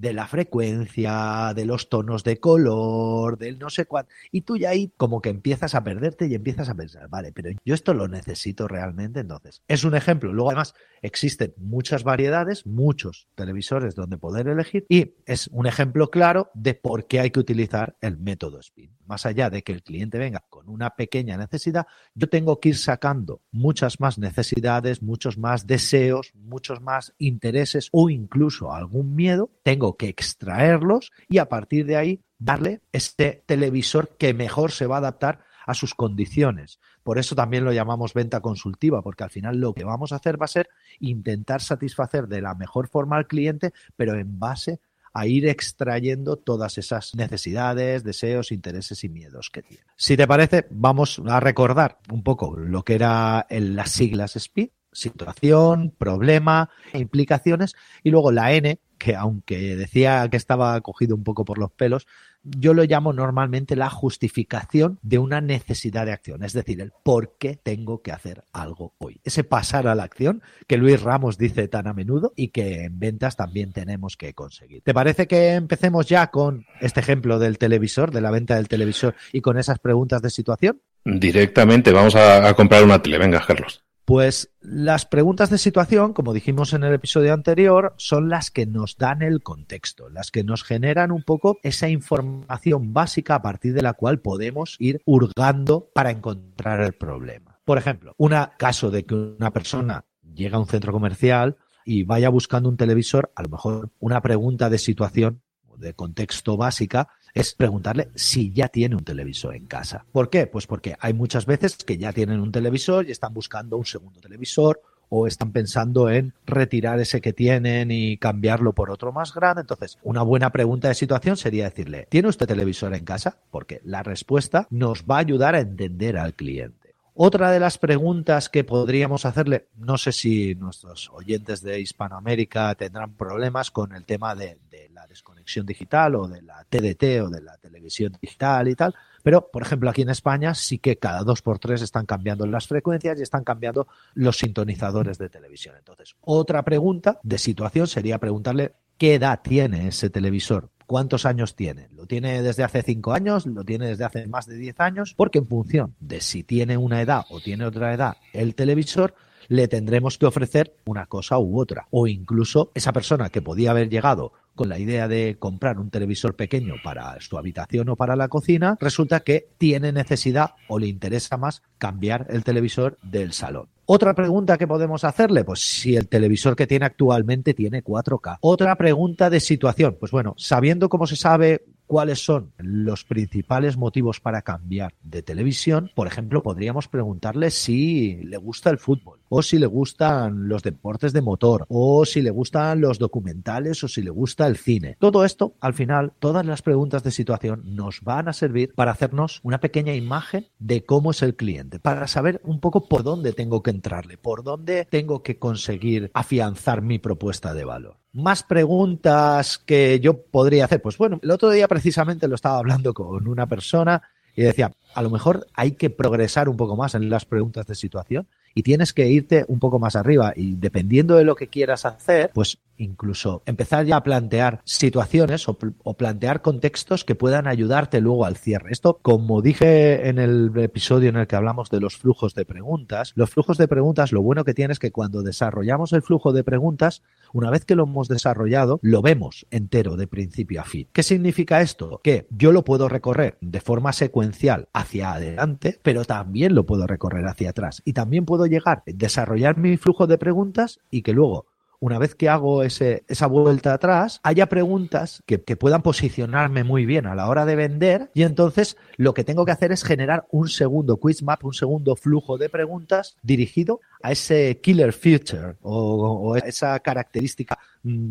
de 0.00 0.12
la 0.12 0.26
frecuencia, 0.26 1.52
de 1.54 1.64
los 1.64 1.88
tonos 1.88 2.24
de 2.24 2.38
color, 2.38 3.38
del 3.38 3.58
no 3.58 3.70
sé 3.70 3.86
cuánto. 3.86 4.12
Y 4.30 4.42
tú 4.42 4.56
ya 4.56 4.70
ahí 4.70 4.92
como 4.96 5.20
que 5.20 5.30
empiezas 5.30 5.74
a 5.74 5.84
perderte 5.84 6.26
y 6.26 6.34
empiezas 6.34 6.68
a 6.68 6.74
pensar, 6.74 7.08
vale, 7.08 7.32
pero 7.32 7.50
yo 7.64 7.74
esto 7.74 7.94
lo 7.94 8.08
necesito 8.08 8.68
realmente. 8.68 9.20
Entonces, 9.20 9.62
es 9.68 9.84
un 9.84 9.94
ejemplo. 9.94 10.32
Luego, 10.32 10.50
además, 10.50 10.74
existen 11.02 11.54
muchas 11.56 12.04
variedades, 12.04 12.66
muchos 12.66 13.28
televisores 13.34 13.94
donde 13.94 14.18
poder 14.18 14.48
elegir 14.48 14.86
y 14.88 15.14
es 15.26 15.48
un 15.48 15.66
ejemplo 15.66 16.10
claro 16.10 16.50
de 16.54 16.74
por 16.74 17.06
qué 17.06 17.20
hay 17.20 17.30
que 17.30 17.40
utilizar 17.40 17.96
el 18.00 18.18
método 18.18 18.62
SPIN 18.62 18.94
más 19.06 19.26
allá 19.26 19.50
de 19.50 19.62
que 19.62 19.72
el 19.72 19.82
cliente 19.82 20.18
venga 20.18 20.44
con 20.48 20.68
una 20.68 20.90
pequeña 20.90 21.36
necesidad, 21.36 21.86
yo 22.14 22.28
tengo 22.28 22.60
que 22.60 22.70
ir 22.70 22.76
sacando 22.76 23.42
muchas 23.50 24.00
más 24.00 24.18
necesidades, 24.18 25.02
muchos 25.02 25.38
más 25.38 25.66
deseos, 25.66 26.32
muchos 26.34 26.80
más 26.80 27.14
intereses 27.18 27.88
o 27.92 28.10
incluso 28.10 28.72
algún 28.72 29.14
miedo, 29.14 29.50
tengo 29.62 29.83
que 29.92 30.08
extraerlos 30.08 31.12
y 31.28 31.38
a 31.38 31.48
partir 31.48 31.86
de 31.86 31.96
ahí 31.96 32.20
darle 32.38 32.80
este 32.92 33.44
televisor 33.46 34.16
que 34.16 34.34
mejor 34.34 34.72
se 34.72 34.86
va 34.86 34.96
a 34.96 34.98
adaptar 34.98 35.44
a 35.66 35.74
sus 35.74 35.94
condiciones. 35.94 36.78
Por 37.02 37.18
eso 37.18 37.34
también 37.34 37.64
lo 37.64 37.72
llamamos 37.72 38.14
venta 38.14 38.40
consultiva, 38.40 39.02
porque 39.02 39.24
al 39.24 39.30
final 39.30 39.58
lo 39.58 39.74
que 39.74 39.84
vamos 39.84 40.12
a 40.12 40.16
hacer 40.16 40.40
va 40.40 40.46
a 40.46 40.48
ser 40.48 40.68
intentar 41.00 41.60
satisfacer 41.60 42.28
de 42.28 42.42
la 42.42 42.54
mejor 42.54 42.88
forma 42.88 43.16
al 43.16 43.26
cliente, 43.26 43.72
pero 43.96 44.14
en 44.18 44.38
base 44.38 44.80
a 45.14 45.26
ir 45.26 45.46
extrayendo 45.46 46.36
todas 46.36 46.76
esas 46.76 47.14
necesidades, 47.14 48.02
deseos, 48.02 48.50
intereses 48.50 49.04
y 49.04 49.08
miedos 49.08 49.48
que 49.48 49.62
tiene. 49.62 49.84
Si 49.96 50.16
te 50.16 50.26
parece, 50.26 50.66
vamos 50.70 51.22
a 51.24 51.38
recordar 51.38 51.98
un 52.10 52.24
poco 52.24 52.56
lo 52.58 52.82
que 52.82 52.96
era 52.96 53.46
las 53.48 53.92
siglas 53.92 54.32
SPI, 54.32 54.72
situación, 54.92 55.94
problema, 55.96 56.68
implicaciones, 56.92 57.74
y 58.02 58.10
luego 58.10 58.32
la 58.32 58.52
N, 58.52 58.80
que 59.04 59.14
aunque 59.14 59.76
decía 59.76 60.26
que 60.30 60.38
estaba 60.38 60.80
cogido 60.80 61.14
un 61.14 61.24
poco 61.24 61.44
por 61.44 61.58
los 61.58 61.70
pelos, 61.70 62.06
yo 62.42 62.72
lo 62.72 62.84
llamo 62.84 63.12
normalmente 63.12 63.76
la 63.76 63.90
justificación 63.90 64.98
de 65.02 65.18
una 65.18 65.42
necesidad 65.42 66.06
de 66.06 66.12
acción, 66.12 66.42
es 66.42 66.54
decir, 66.54 66.80
el 66.80 66.92
por 67.02 67.36
qué 67.38 67.58
tengo 67.62 68.00
que 68.00 68.12
hacer 68.12 68.44
algo 68.52 68.94
hoy. 68.98 69.20
Ese 69.22 69.44
pasar 69.44 69.88
a 69.88 69.94
la 69.94 70.04
acción 70.04 70.42
que 70.66 70.78
Luis 70.78 71.02
Ramos 71.02 71.36
dice 71.36 71.68
tan 71.68 71.86
a 71.86 71.92
menudo 71.92 72.32
y 72.34 72.48
que 72.48 72.84
en 72.84 72.98
ventas 72.98 73.36
también 73.36 73.72
tenemos 73.72 74.16
que 74.16 74.32
conseguir. 74.32 74.82
¿Te 74.82 74.94
parece 74.94 75.26
que 75.26 75.52
empecemos 75.52 76.06
ya 76.06 76.28
con 76.28 76.64
este 76.80 77.00
ejemplo 77.00 77.38
del 77.38 77.58
televisor, 77.58 78.10
de 78.10 78.22
la 78.22 78.30
venta 78.30 78.56
del 78.56 78.68
televisor 78.68 79.14
y 79.32 79.42
con 79.42 79.58
esas 79.58 79.78
preguntas 79.80 80.22
de 80.22 80.30
situación? 80.30 80.80
Directamente, 81.04 81.92
vamos 81.92 82.16
a, 82.16 82.54
comprar 82.54 82.82
una 82.82 83.02
tele. 83.02 83.18
Venga, 83.18 83.44
Carlos. 83.46 83.83
Pues 84.04 84.50
las 84.60 85.06
preguntas 85.06 85.48
de 85.48 85.56
situación, 85.56 86.12
como 86.12 86.34
dijimos 86.34 86.74
en 86.74 86.84
el 86.84 86.92
episodio 86.92 87.32
anterior, 87.32 87.94
son 87.96 88.28
las 88.28 88.50
que 88.50 88.66
nos 88.66 88.98
dan 88.98 89.22
el 89.22 89.42
contexto, 89.42 90.10
las 90.10 90.30
que 90.30 90.44
nos 90.44 90.62
generan 90.62 91.10
un 91.10 91.22
poco 91.22 91.56
esa 91.62 91.88
información 91.88 92.92
básica 92.92 93.36
a 93.36 93.42
partir 93.42 93.72
de 93.72 93.80
la 93.80 93.94
cual 93.94 94.20
podemos 94.20 94.76
ir 94.78 95.00
hurgando 95.06 95.88
para 95.94 96.10
encontrar 96.10 96.82
el 96.82 96.92
problema. 96.92 97.58
Por 97.64 97.78
ejemplo, 97.78 98.14
un 98.18 98.34
caso 98.58 98.90
de 98.90 99.06
que 99.06 99.14
una 99.14 99.52
persona 99.52 100.04
llega 100.34 100.58
a 100.58 100.60
un 100.60 100.66
centro 100.66 100.92
comercial 100.92 101.56
y 101.86 102.04
vaya 102.04 102.28
buscando 102.28 102.68
un 102.68 102.76
televisor, 102.76 103.32
a 103.36 103.42
lo 103.42 103.48
mejor 103.48 103.90
una 104.00 104.20
pregunta 104.20 104.68
de 104.68 104.76
situación 104.76 105.40
de 105.78 105.94
contexto 105.94 106.56
básica 106.56 107.08
es 107.34 107.54
preguntarle 107.54 108.10
si 108.14 108.52
ya 108.52 108.68
tiene 108.68 108.94
un 108.94 109.04
televisor 109.04 109.56
en 109.56 109.66
casa. 109.66 110.04
¿Por 110.12 110.30
qué? 110.30 110.46
Pues 110.46 110.66
porque 110.66 110.94
hay 111.00 111.12
muchas 111.12 111.46
veces 111.46 111.76
que 111.76 111.98
ya 111.98 112.12
tienen 112.12 112.40
un 112.40 112.52
televisor 112.52 113.06
y 113.06 113.10
están 113.10 113.34
buscando 113.34 113.76
un 113.76 113.84
segundo 113.84 114.20
televisor 114.20 114.80
o 115.08 115.26
están 115.26 115.52
pensando 115.52 116.10
en 116.10 116.32
retirar 116.46 116.98
ese 117.00 117.20
que 117.20 117.32
tienen 117.32 117.90
y 117.90 118.16
cambiarlo 118.16 118.72
por 118.72 118.90
otro 118.90 119.12
más 119.12 119.34
grande. 119.34 119.62
Entonces, 119.62 119.98
una 120.02 120.22
buena 120.22 120.50
pregunta 120.50 120.88
de 120.88 120.94
situación 120.94 121.36
sería 121.36 121.64
decirle, 121.64 122.06
¿tiene 122.08 122.28
usted 122.28 122.46
televisor 122.46 122.94
en 122.94 123.04
casa? 123.04 123.38
Porque 123.50 123.80
la 123.84 124.02
respuesta 124.02 124.66
nos 124.70 125.04
va 125.04 125.16
a 125.16 125.20
ayudar 125.20 125.54
a 125.54 125.60
entender 125.60 126.16
al 126.16 126.34
cliente. 126.34 126.83
Otra 127.16 127.52
de 127.52 127.60
las 127.60 127.78
preguntas 127.78 128.48
que 128.48 128.64
podríamos 128.64 129.24
hacerle, 129.24 129.68
no 129.76 129.98
sé 129.98 130.10
si 130.10 130.56
nuestros 130.56 131.10
oyentes 131.10 131.62
de 131.62 131.80
Hispanoamérica 131.80 132.74
tendrán 132.74 133.14
problemas 133.14 133.70
con 133.70 133.94
el 133.94 134.04
tema 134.04 134.34
de, 134.34 134.58
la 134.92 135.06
desconexión 135.06 135.64
digital 135.64 136.16
o 136.16 136.26
de 136.26 136.42
la 136.42 136.64
TDT 136.64 137.22
o 137.22 137.30
de 137.30 137.40
la 137.40 137.56
televisión 137.58 138.16
digital 138.20 138.66
y 138.66 138.74
tal, 138.74 138.96
pero, 139.22 139.48
por 139.48 139.62
ejemplo, 139.62 139.88
aquí 139.90 140.02
en 140.02 140.10
España 140.10 140.54
sí 140.54 140.78
que 140.78 140.96
cada 140.96 141.22
dos 141.22 141.40
por 141.40 141.60
tres 141.60 141.82
están 141.82 142.04
cambiando 142.04 142.46
las 142.46 142.66
frecuencias 142.66 143.16
y 143.18 143.22
están 143.22 143.44
cambiando 143.44 143.86
los 144.14 144.36
sintonizadores 144.38 145.16
de 145.16 145.28
televisión. 145.28 145.76
Entonces, 145.78 146.16
otra 146.20 146.64
pregunta 146.64 147.20
de 147.22 147.38
situación 147.38 147.86
sería 147.86 148.18
preguntarle 148.18 148.74
qué 148.98 149.14
edad 149.14 149.40
tiene 149.42 149.88
ese 149.88 150.10
televisor. 150.10 150.70
¿Cuántos 150.86 151.24
años 151.24 151.56
tiene? 151.56 151.88
¿Lo 151.92 152.06
tiene 152.06 152.42
desde 152.42 152.62
hace 152.62 152.82
cinco 152.82 153.12
años? 153.12 153.46
¿Lo 153.46 153.64
tiene 153.64 153.88
desde 153.88 154.04
hace 154.04 154.26
más 154.26 154.46
de 154.46 154.56
diez 154.56 154.78
años? 154.80 155.14
Porque 155.16 155.38
en 155.38 155.46
función 155.46 155.94
de 155.98 156.20
si 156.20 156.42
tiene 156.42 156.76
una 156.76 157.00
edad 157.00 157.24
o 157.30 157.40
tiene 157.40 157.64
otra 157.64 157.94
edad 157.94 158.16
el 158.32 158.54
televisor, 158.54 159.14
le 159.48 159.68
tendremos 159.68 160.18
que 160.18 160.26
ofrecer 160.26 160.76
una 160.86 161.06
cosa 161.06 161.38
u 161.38 161.58
otra. 161.58 161.86
O 161.90 162.06
incluso 162.06 162.70
esa 162.74 162.92
persona 162.92 163.30
que 163.30 163.42
podía 163.42 163.70
haber 163.70 163.88
llegado 163.88 164.32
con 164.54 164.68
la 164.68 164.78
idea 164.78 165.08
de 165.08 165.36
comprar 165.38 165.78
un 165.78 165.90
televisor 165.90 166.36
pequeño 166.36 166.74
para 166.82 167.20
su 167.20 167.38
habitación 167.38 167.88
o 167.88 167.96
para 167.96 168.16
la 168.16 168.28
cocina, 168.28 168.76
resulta 168.80 169.20
que 169.20 169.48
tiene 169.58 169.92
necesidad 169.92 170.52
o 170.68 170.78
le 170.78 170.86
interesa 170.86 171.36
más 171.36 171.62
cambiar 171.78 172.26
el 172.30 172.44
televisor 172.44 172.98
del 173.02 173.32
salón. 173.32 173.73
Otra 173.86 174.14
pregunta 174.14 174.56
que 174.56 174.66
podemos 174.66 175.04
hacerle, 175.04 175.44
pues 175.44 175.60
si 175.60 175.94
el 175.94 176.08
televisor 176.08 176.56
que 176.56 176.66
tiene 176.66 176.86
actualmente 176.86 177.52
tiene 177.52 177.84
4K. 177.84 178.38
Otra 178.40 178.76
pregunta 178.76 179.28
de 179.28 179.40
situación, 179.40 179.96
pues 180.00 180.10
bueno, 180.10 180.34
sabiendo 180.38 180.88
cómo 180.88 181.06
se 181.06 181.16
sabe 181.16 181.64
cuáles 181.86 182.24
son 182.24 182.52
los 182.56 183.04
principales 183.04 183.76
motivos 183.76 184.20
para 184.20 184.42
cambiar 184.42 184.94
de 185.02 185.22
televisión, 185.22 185.90
por 185.94 186.06
ejemplo, 186.06 186.42
podríamos 186.42 186.88
preguntarle 186.88 187.50
si 187.50 188.16
le 188.24 188.38
gusta 188.38 188.70
el 188.70 188.78
fútbol, 188.78 189.18
o 189.36 189.42
si 189.42 189.58
le 189.58 189.66
gustan 189.66 190.48
los 190.48 190.62
deportes 190.62 191.12
de 191.12 191.20
motor, 191.20 191.66
o 191.68 192.06
si 192.06 192.22
le 192.22 192.30
gustan 192.30 192.80
los 192.80 193.00
documentales, 193.00 193.82
o 193.82 193.88
si 193.88 194.00
le 194.00 194.10
gusta 194.10 194.46
el 194.46 194.56
cine. 194.56 194.96
Todo 195.00 195.24
esto, 195.24 195.54
al 195.60 195.74
final, 195.74 196.12
todas 196.20 196.46
las 196.46 196.62
preguntas 196.62 197.02
de 197.02 197.10
situación 197.10 197.74
nos 197.74 198.02
van 198.02 198.28
a 198.28 198.32
servir 198.32 198.72
para 198.76 198.92
hacernos 198.92 199.40
una 199.42 199.58
pequeña 199.58 199.92
imagen 199.92 200.46
de 200.60 200.84
cómo 200.84 201.10
es 201.10 201.20
el 201.22 201.34
cliente, 201.34 201.80
para 201.80 202.06
saber 202.06 202.40
un 202.44 202.60
poco 202.60 202.86
por 202.86 203.02
dónde 203.02 203.32
tengo 203.32 203.60
que 203.60 203.72
entrarle, 203.72 204.18
por 204.18 204.44
dónde 204.44 204.86
tengo 204.88 205.24
que 205.24 205.36
conseguir 205.36 206.12
afianzar 206.14 206.80
mi 206.80 207.00
propuesta 207.00 207.54
de 207.54 207.64
valor 207.64 207.96
más 208.12 208.44
preguntas 208.44 209.58
que 209.58 209.98
yo 209.98 210.22
podría 210.22 210.66
hacer. 210.66 210.80
Pues 210.80 210.96
bueno, 210.96 211.18
el 211.20 211.32
otro 211.32 211.50
día 211.50 211.66
precisamente 211.66 212.28
lo 212.28 212.36
estaba 212.36 212.58
hablando 212.58 212.94
con 212.94 213.26
una 213.26 213.48
persona 213.48 214.02
y 214.36 214.42
decía, 214.42 214.72
a 214.94 215.02
lo 215.02 215.10
mejor 215.10 215.46
hay 215.54 215.72
que 215.72 215.90
progresar 215.90 216.48
un 216.48 216.56
poco 216.56 216.76
más 216.76 216.94
en 216.94 217.08
las 217.10 217.24
preguntas 217.24 217.66
de 217.66 217.74
situación 217.74 218.28
y 218.54 218.62
tienes 218.62 218.92
que 218.92 219.08
irte 219.08 219.44
un 219.48 219.58
poco 219.58 219.78
más 219.78 219.96
arriba. 219.96 220.32
Y 220.36 220.54
dependiendo 220.54 221.16
de 221.16 221.24
lo 221.24 221.34
que 221.34 221.48
quieras 221.48 221.84
hacer, 221.84 222.30
pues 222.32 222.58
incluso 222.76 223.42
empezar 223.46 223.84
ya 223.86 223.96
a 223.96 224.02
plantear 224.02 224.60
situaciones 224.64 225.48
o, 225.48 225.56
plantear 225.96 226.42
contextos 226.42 227.04
que 227.04 227.14
puedan 227.14 227.46
ayudarte 227.46 228.00
luego 228.00 228.24
al 228.24 228.36
cierre. 228.36 228.72
Esto, 228.72 228.98
como 229.02 229.42
dije 229.42 230.08
en 230.08 230.18
el 230.18 230.52
episodio 230.56 231.08
en 231.08 231.16
el 231.16 231.26
que 231.26 231.36
hablamos 231.36 231.70
de 231.70 231.80
los 231.80 231.96
flujos 231.96 232.34
de 232.34 232.44
preguntas, 232.44 233.12
los 233.14 233.30
flujos 233.30 233.58
de 233.58 233.68
preguntas 233.68 234.12
lo 234.12 234.22
bueno 234.22 234.44
que 234.44 234.54
tiene 234.54 234.72
es 234.72 234.78
que 234.78 234.92
cuando 234.92 235.22
desarrollamos 235.22 235.92
el 235.92 236.02
flujo 236.02 236.32
de 236.32 236.44
preguntas, 236.44 237.02
una 237.32 237.50
vez 237.50 237.64
que 237.64 237.74
lo 237.74 237.84
hemos 237.84 238.08
desarrollado, 238.08 238.78
lo 238.82 239.02
vemos 239.02 239.46
entero 239.50 239.96
de 239.96 240.06
principio 240.06 240.60
a 240.60 240.64
fin. 240.64 240.88
¿Qué 240.92 241.02
significa 241.02 241.60
esto? 241.60 242.00
Que 242.02 242.26
yo 242.30 242.52
lo 242.52 242.64
puedo 242.64 242.88
recorrer 242.88 243.38
de 243.40 243.60
forma 243.60 243.92
secuencial 243.92 244.68
hacia 244.72 245.12
adelante, 245.12 245.78
pero 245.82 246.04
también 246.04 246.54
lo 246.54 246.64
puedo 246.66 246.86
recorrer 246.86 247.26
hacia 247.26 247.50
atrás. 247.50 247.82
Y 247.84 247.92
también 247.92 248.24
puedo 248.24 248.46
llegar, 248.46 248.82
desarrollar 248.86 249.56
mi 249.56 249.76
flujo 249.76 250.06
de 250.06 250.18
preguntas 250.18 250.80
y 250.90 251.02
que 251.02 251.12
luego 251.12 251.46
una 251.80 251.98
vez 251.98 252.14
que 252.14 252.28
hago 252.28 252.62
esa 252.62 253.26
vuelta 253.26 253.74
atrás, 253.74 254.20
haya 254.22 254.46
preguntas 254.46 255.22
que, 255.26 255.38
puedan 255.38 255.82
posicionarme 255.82 256.64
muy 256.64 256.84
bien 256.84 257.06
a 257.06 257.14
la 257.14 257.28
hora 257.28 257.46
de 257.46 257.56
vender 257.56 258.10
y 258.12 258.22
entonces 258.22 258.76
lo 258.96 259.14
que 259.14 259.24
tengo 259.24 259.44
que 259.44 259.52
hacer 259.52 259.72
es 259.72 259.84
generar 259.84 260.26
un 260.30 260.48
segundo 260.48 260.96
quiz 260.96 261.22
map, 261.22 261.44
un 261.44 261.54
segundo 261.54 261.96
flujo 261.96 262.38
de 262.38 262.48
preguntas 262.48 263.16
dirigido 263.22 263.80
a 264.02 264.12
ese 264.12 264.60
killer 264.60 264.92
feature 264.92 265.56
o, 265.62 266.36
esa 266.36 266.78
característica 266.80 267.58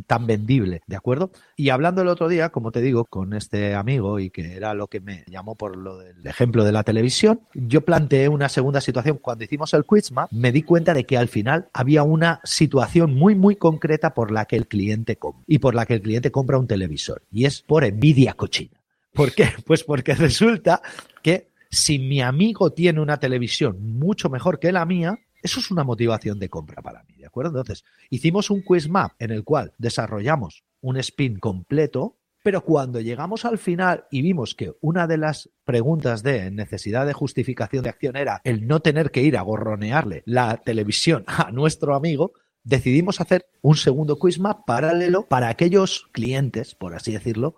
tan 0.06 0.28
vendible, 0.28 0.82
¿de 0.88 0.96
acuerdo? 0.96 1.32
Y 1.56 1.70
hablando 1.70 2.02
el 2.02 2.08
otro 2.08 2.28
día, 2.28 2.50
como 2.50 2.72
te 2.72 2.82
digo, 2.82 3.06
con 3.06 3.34
este 3.34 3.74
amigo 3.74 4.20
y 4.20 4.30
que 4.30 4.56
era 4.56 4.74
lo 4.74 4.88
que 4.88 5.00
me 5.00 5.24
llamó 5.28 5.56
por 5.56 5.76
lo 5.78 5.98
del 5.98 6.26
ejemplo 6.26 6.64
de 6.64 6.72
la 6.72 6.84
televisión, 6.84 7.42
yo 7.54 7.82
planteé 7.82 8.30
una 8.30 8.50
segunda 8.50 8.82
situación. 8.82 9.18
Cuando 9.18 9.44
hicimos 9.44 9.74
el 9.74 9.86
quiz 9.86 10.12
map, 10.12 10.32
me 10.32 10.52
di 10.52 10.64
cuenta 10.64 10.94
de 10.94 11.06
que 11.06 11.18
al 11.18 11.28
final 11.28 11.70
había 11.74 12.04
una 12.04 12.40
situación 12.44 13.16
muy, 13.16 13.36
muy 13.36 13.56
concreta 13.56 14.14
por 14.14 14.32
la 14.32 14.46
que 14.46 14.56
el 14.56 14.68
cliente 14.68 15.16
compra 15.18 15.44
y 15.48 15.60
por 15.60 15.76
la 15.76 15.86
que 15.86 15.96
el 15.96 16.02
cliente 16.02 16.32
compra 16.32 16.58
un 16.58 16.68
televisor. 16.68 17.24
Y 17.32 17.46
es 17.46 17.62
por 17.62 17.84
envidia 17.84 18.34
cochina. 18.34 18.80
¿Por 19.14 19.34
qué? 19.34 19.50
Pues 19.66 19.84
porque 19.84 20.14
resulta 20.14 20.82
que 21.22 21.50
si 21.70 21.98
mi 21.98 22.22
amigo 22.22 22.72
tiene 22.72 23.02
una 23.02 23.18
televisión 23.18 23.78
mucho 23.82 24.30
mejor 24.30 24.60
que 24.60 24.72
la 24.72 24.86
mía, 24.86 25.20
eso 25.44 25.60
es 25.60 25.70
una 25.70 25.84
motivación 25.84 26.40
de 26.40 26.50
compra 26.50 26.82
para 26.82 27.04
mí, 27.04 27.16
¿de 27.18 27.26
acuerdo? 27.26 27.60
Entonces, 27.60 27.84
hicimos 28.10 28.50
un 28.50 28.62
quiz 28.62 28.90
map 28.90 29.12
en 29.20 29.32
el 29.32 29.44
cual 29.44 29.74
desarrollamos 29.78 30.64
un 30.82 30.98
spin 30.98 31.38
completo, 31.38 32.18
pero 32.44 32.64
cuando 32.64 33.00
llegamos 33.00 33.46
al 33.46 33.58
final 33.58 34.06
y 34.10 34.22
vimos 34.22 34.56
que 34.56 34.74
una 34.82 35.06
de 35.06 35.18
las 35.18 35.50
preguntas 35.66 36.24
de 36.24 36.50
necesidad 36.50 37.06
de 37.06 37.14
justificación 37.14 37.84
de 37.84 37.90
acción 37.90 38.16
era 38.16 38.42
el 38.44 38.68
no 38.68 38.82
tener 38.82 39.12
que 39.12 39.22
ir 39.22 39.38
a 39.38 39.42
gorronearle 39.42 40.24
la 40.26 40.58
televisión 40.58 41.24
a 41.28 41.52
nuestro 41.52 41.96
amigo, 41.96 42.34
decidimos 42.64 43.20
hacer 43.22 43.46
un 43.62 43.76
segundo 43.76 44.18
quiz 44.18 44.40
map 44.40 44.66
paralelo 44.66 45.28
para 45.28 45.50
aquellos 45.50 46.08
clientes, 46.12 46.76
por 46.76 46.96
así 46.96 47.12
decirlo, 47.12 47.56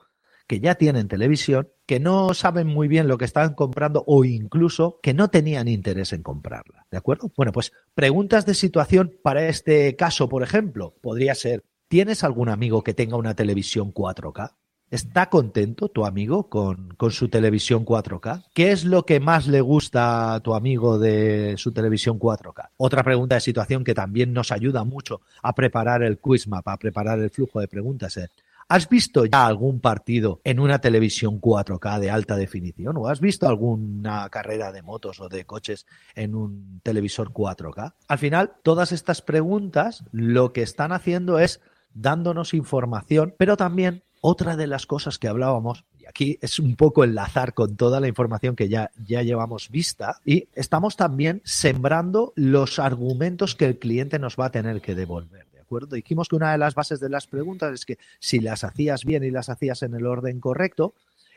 que 0.47 0.59
ya 0.59 0.75
tienen 0.75 1.07
televisión, 1.07 1.69
que 1.85 1.99
no 1.99 2.33
saben 2.33 2.67
muy 2.67 2.87
bien 2.87 3.07
lo 3.07 3.17
que 3.17 3.25
están 3.25 3.53
comprando 3.53 4.03
o 4.07 4.25
incluso 4.25 4.99
que 5.01 5.13
no 5.13 5.29
tenían 5.29 5.67
interés 5.67 6.13
en 6.13 6.23
comprarla. 6.23 6.85
¿De 6.91 6.97
acuerdo? 6.97 7.31
Bueno, 7.35 7.51
pues 7.51 7.71
preguntas 7.93 8.45
de 8.45 8.53
situación 8.53 9.13
para 9.23 9.47
este 9.47 9.95
caso, 9.95 10.29
por 10.29 10.43
ejemplo, 10.43 10.95
podría 11.01 11.35
ser, 11.35 11.63
¿tienes 11.87 12.23
algún 12.23 12.49
amigo 12.49 12.83
que 12.83 12.93
tenga 12.93 13.17
una 13.17 13.35
televisión 13.35 13.93
4K? 13.93 14.53
¿Está 14.91 15.31
contento 15.31 15.89
tu 15.89 16.05
amigo 16.05 16.47
con, 16.47 16.89
con, 16.89 17.09
su 17.09 17.27
televisión 17.27 17.85
4K? 17.85 18.45
¿Qué 18.53 18.71
es 18.71 18.85
lo 18.85 19.03
que 19.03 19.19
más 19.19 19.47
le 19.47 19.59
gusta 19.59 20.35
a 20.35 20.39
tu 20.41 20.53
amigo 20.53 20.99
de 20.99 21.55
su 21.57 21.73
televisión 21.73 22.19
4K? 22.19 22.69
Otra 22.77 23.03
pregunta 23.03 23.35
de 23.35 23.41
situación 23.41 23.83
que 23.83 23.95
también 23.95 24.31
nos 24.31 24.51
ayuda 24.51 24.83
mucho 24.83 25.21
a 25.41 25.55
preparar 25.55 26.03
el 26.03 26.19
quiz 26.19 26.47
map, 26.47 26.67
a 26.67 26.77
preparar 26.77 27.19
el 27.19 27.31
flujo 27.31 27.59
de 27.59 27.67
preguntas 27.67 28.15
es, 28.17 28.29
¿Has 28.67 28.89
visto 28.89 29.25
ya 29.25 29.45
algún 29.45 29.79
partido 29.79 30.41
en 30.43 30.59
una 30.59 30.79
televisión 30.79 31.39
4K 31.39 31.99
de 31.99 32.09
alta 32.09 32.35
definición? 32.35 32.97
¿O 32.97 33.07
has 33.07 33.19
visto 33.19 33.47
alguna 33.47 34.27
carrera 34.29 34.71
de 34.71 34.81
motos 34.81 35.19
o 35.19 35.29
de 35.29 35.45
coches 35.45 35.85
en 36.15 36.33
un 36.33 36.81
televisor 36.81 37.31
4K? 37.31 37.93
Al 38.07 38.17
final, 38.17 38.53
todas 38.63 38.91
estas 38.91 39.21
preguntas 39.21 40.03
lo 40.11 40.51
que 40.51 40.63
están 40.63 40.93
haciendo 40.93 41.37
es 41.37 41.61
dándonos 41.93 42.55
información, 42.55 43.35
pero 43.37 43.55
también 43.55 44.01
otra 44.21 44.57
de 44.57 44.65
las 44.65 44.87
cosas 44.87 45.19
que 45.19 45.27
hablábamos, 45.27 45.85
y 45.99 46.07
aquí 46.07 46.39
es 46.41 46.57
un 46.57 46.75
poco 46.75 47.03
enlazar 47.03 47.53
con 47.53 47.75
toda 47.75 47.99
la 47.99 48.07
información 48.07 48.55
que 48.55 48.67
ya, 48.67 48.89
ya 48.97 49.21
llevamos 49.21 49.69
vista, 49.69 50.21
y 50.25 50.49
estamos 50.55 50.95
también 50.95 51.43
sembrando 51.45 52.33
los 52.35 52.79
argumentos 52.79 53.53
que 53.53 53.65
el 53.65 53.77
cliente 53.77 54.17
nos 54.17 54.37
va 54.37 54.47
a 54.47 54.51
tener 54.51 54.81
que 54.81 54.95
devolver 54.95 55.54
acuerdo? 55.65 55.95
Dijimos 55.95 56.29
que 56.29 56.35
una 56.35 56.51
de 56.51 56.57
las 56.57 56.75
bases 56.75 56.99
de 56.99 57.09
las 57.09 57.27
preguntas 57.27 57.73
es 57.73 57.85
que 57.85 57.97
si 58.19 58.39
las 58.39 58.63
hacías 58.63 59.03
bien 59.03 59.23
y 59.23 59.31
las 59.31 59.49
hacías 59.49 59.81
en 59.81 59.95
el 59.95 60.05
orden 60.05 60.39
correcto, 60.39 60.93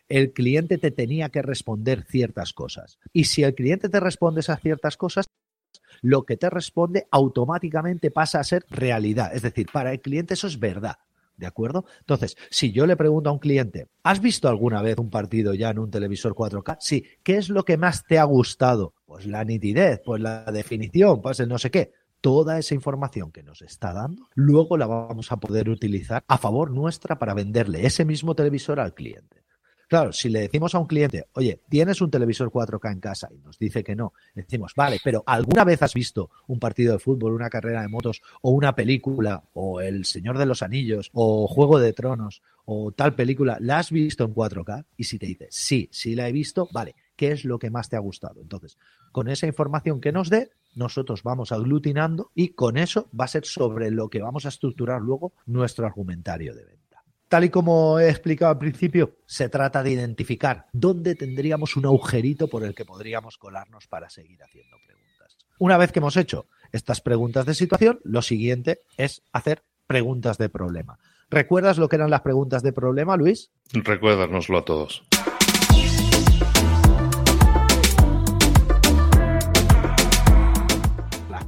el 0.08 0.32
cliente 0.32 0.78
te 0.78 0.90
tenía 0.90 1.30
que 1.30 1.42
responder 1.42 2.04
ciertas 2.04 2.52
cosas. 2.52 2.98
Y 3.12 3.24
si 3.24 3.42
el 3.42 3.54
cliente 3.54 3.88
te 3.88 4.00
responde 4.00 4.40
esas 4.40 4.60
ciertas 4.60 4.96
cosas, 4.96 5.26
lo 6.00 6.24
que 6.24 6.36
te 6.36 6.48
responde 6.48 7.06
automáticamente 7.10 8.10
pasa 8.10 8.40
a 8.40 8.44
ser 8.44 8.64
realidad. 8.70 9.34
Es 9.34 9.42
decir, 9.42 9.66
para 9.72 9.92
el 9.92 10.00
cliente 10.00 10.34
eso 10.34 10.46
es 10.46 10.58
verdad. 10.58 10.96
¿De 11.36 11.46
acuerdo? 11.46 11.84
Entonces, 12.00 12.36
si 12.50 12.72
yo 12.72 12.84
le 12.84 12.96
pregunto 12.96 13.30
a 13.30 13.32
un 13.32 13.38
cliente, 13.38 13.86
¿has 14.02 14.20
visto 14.20 14.48
alguna 14.48 14.82
vez 14.82 14.98
un 14.98 15.08
partido 15.08 15.54
ya 15.54 15.70
en 15.70 15.78
un 15.78 15.90
televisor 15.90 16.34
4K? 16.34 16.78
Sí. 16.80 17.04
¿Qué 17.22 17.36
es 17.36 17.48
lo 17.48 17.64
que 17.64 17.76
más 17.76 18.04
te 18.04 18.18
ha 18.18 18.24
gustado? 18.24 18.94
Pues 19.06 19.24
la 19.24 19.44
nitidez, 19.44 20.00
pues 20.04 20.20
la 20.20 20.44
definición, 20.46 21.22
pues 21.22 21.38
el 21.38 21.48
no 21.48 21.58
sé 21.58 21.70
qué 21.70 21.92
toda 22.20 22.58
esa 22.58 22.74
información 22.74 23.32
que 23.32 23.42
nos 23.42 23.62
está 23.62 23.92
dando, 23.92 24.28
luego 24.34 24.76
la 24.76 24.86
vamos 24.86 25.32
a 25.32 25.38
poder 25.38 25.68
utilizar 25.68 26.24
a 26.26 26.38
favor 26.38 26.70
nuestra 26.70 27.18
para 27.18 27.34
venderle 27.34 27.86
ese 27.86 28.04
mismo 28.04 28.34
televisor 28.34 28.80
al 28.80 28.94
cliente. 28.94 29.44
Claro, 29.88 30.12
si 30.12 30.28
le 30.28 30.40
decimos 30.40 30.74
a 30.74 30.78
un 30.80 30.86
cliente, 30.86 31.28
oye, 31.32 31.62
tienes 31.70 32.02
un 32.02 32.10
televisor 32.10 32.50
4K 32.50 32.92
en 32.92 33.00
casa 33.00 33.28
y 33.34 33.38
nos 33.38 33.58
dice 33.58 33.82
que 33.82 33.96
no, 33.96 34.12
decimos, 34.34 34.74
vale, 34.76 35.00
pero 35.02 35.24
¿alguna 35.26 35.64
vez 35.64 35.82
has 35.82 35.94
visto 35.94 36.30
un 36.46 36.58
partido 36.58 36.92
de 36.92 36.98
fútbol, 36.98 37.32
una 37.32 37.48
carrera 37.48 37.80
de 37.80 37.88
motos 37.88 38.20
o 38.42 38.50
una 38.50 38.74
película 38.74 39.44
o 39.54 39.80
El 39.80 40.04
Señor 40.04 40.36
de 40.36 40.44
los 40.44 40.62
Anillos 40.62 41.08
o 41.14 41.46
Juego 41.46 41.78
de 41.78 41.94
Tronos 41.94 42.42
o 42.66 42.92
tal 42.92 43.14
película, 43.14 43.56
¿la 43.60 43.78
has 43.78 43.90
visto 43.90 44.24
en 44.24 44.34
4K? 44.34 44.84
Y 44.98 45.04
si 45.04 45.18
te 45.18 45.24
dice, 45.24 45.48
sí, 45.50 45.88
sí 45.90 46.14
la 46.14 46.28
he 46.28 46.32
visto, 46.32 46.68
vale, 46.70 46.94
¿qué 47.16 47.32
es 47.32 47.46
lo 47.46 47.58
que 47.58 47.70
más 47.70 47.88
te 47.88 47.96
ha 47.96 48.00
gustado? 48.00 48.42
Entonces, 48.42 48.76
con 49.10 49.28
esa 49.28 49.46
información 49.46 50.02
que 50.02 50.12
nos 50.12 50.28
dé, 50.28 50.50
nosotros 50.74 51.22
vamos 51.22 51.52
aglutinando 51.52 52.30
y 52.34 52.50
con 52.50 52.76
eso 52.76 53.08
va 53.18 53.24
a 53.24 53.28
ser 53.28 53.44
sobre 53.44 53.90
lo 53.90 54.08
que 54.08 54.20
vamos 54.20 54.46
a 54.46 54.50
estructurar 54.50 55.00
luego 55.00 55.32
nuestro 55.46 55.86
argumentario 55.86 56.54
de 56.54 56.64
venta. 56.64 57.02
Tal 57.28 57.44
y 57.44 57.50
como 57.50 57.98
he 57.98 58.08
explicado 58.08 58.52
al 58.52 58.58
principio, 58.58 59.16
se 59.26 59.48
trata 59.48 59.82
de 59.82 59.90
identificar 59.90 60.66
dónde 60.72 61.14
tendríamos 61.14 61.76
un 61.76 61.84
agujerito 61.84 62.48
por 62.48 62.64
el 62.64 62.74
que 62.74 62.86
podríamos 62.86 63.36
colarnos 63.36 63.86
para 63.86 64.08
seguir 64.08 64.42
haciendo 64.42 64.76
preguntas. 64.86 65.36
Una 65.58 65.76
vez 65.76 65.92
que 65.92 65.98
hemos 65.98 66.16
hecho 66.16 66.46
estas 66.72 67.00
preguntas 67.00 67.44
de 67.44 67.54
situación, 67.54 68.00
lo 68.04 68.22
siguiente 68.22 68.80
es 68.96 69.22
hacer 69.32 69.62
preguntas 69.86 70.38
de 70.38 70.48
problema. 70.48 70.98
¿Recuerdas 71.30 71.76
lo 71.76 71.88
que 71.88 71.96
eran 71.96 72.10
las 72.10 72.22
preguntas 72.22 72.62
de 72.62 72.72
problema, 72.72 73.16
Luis? 73.16 73.50
Recuérdanoslo 73.72 74.58
a 74.58 74.64
todos. 74.64 75.02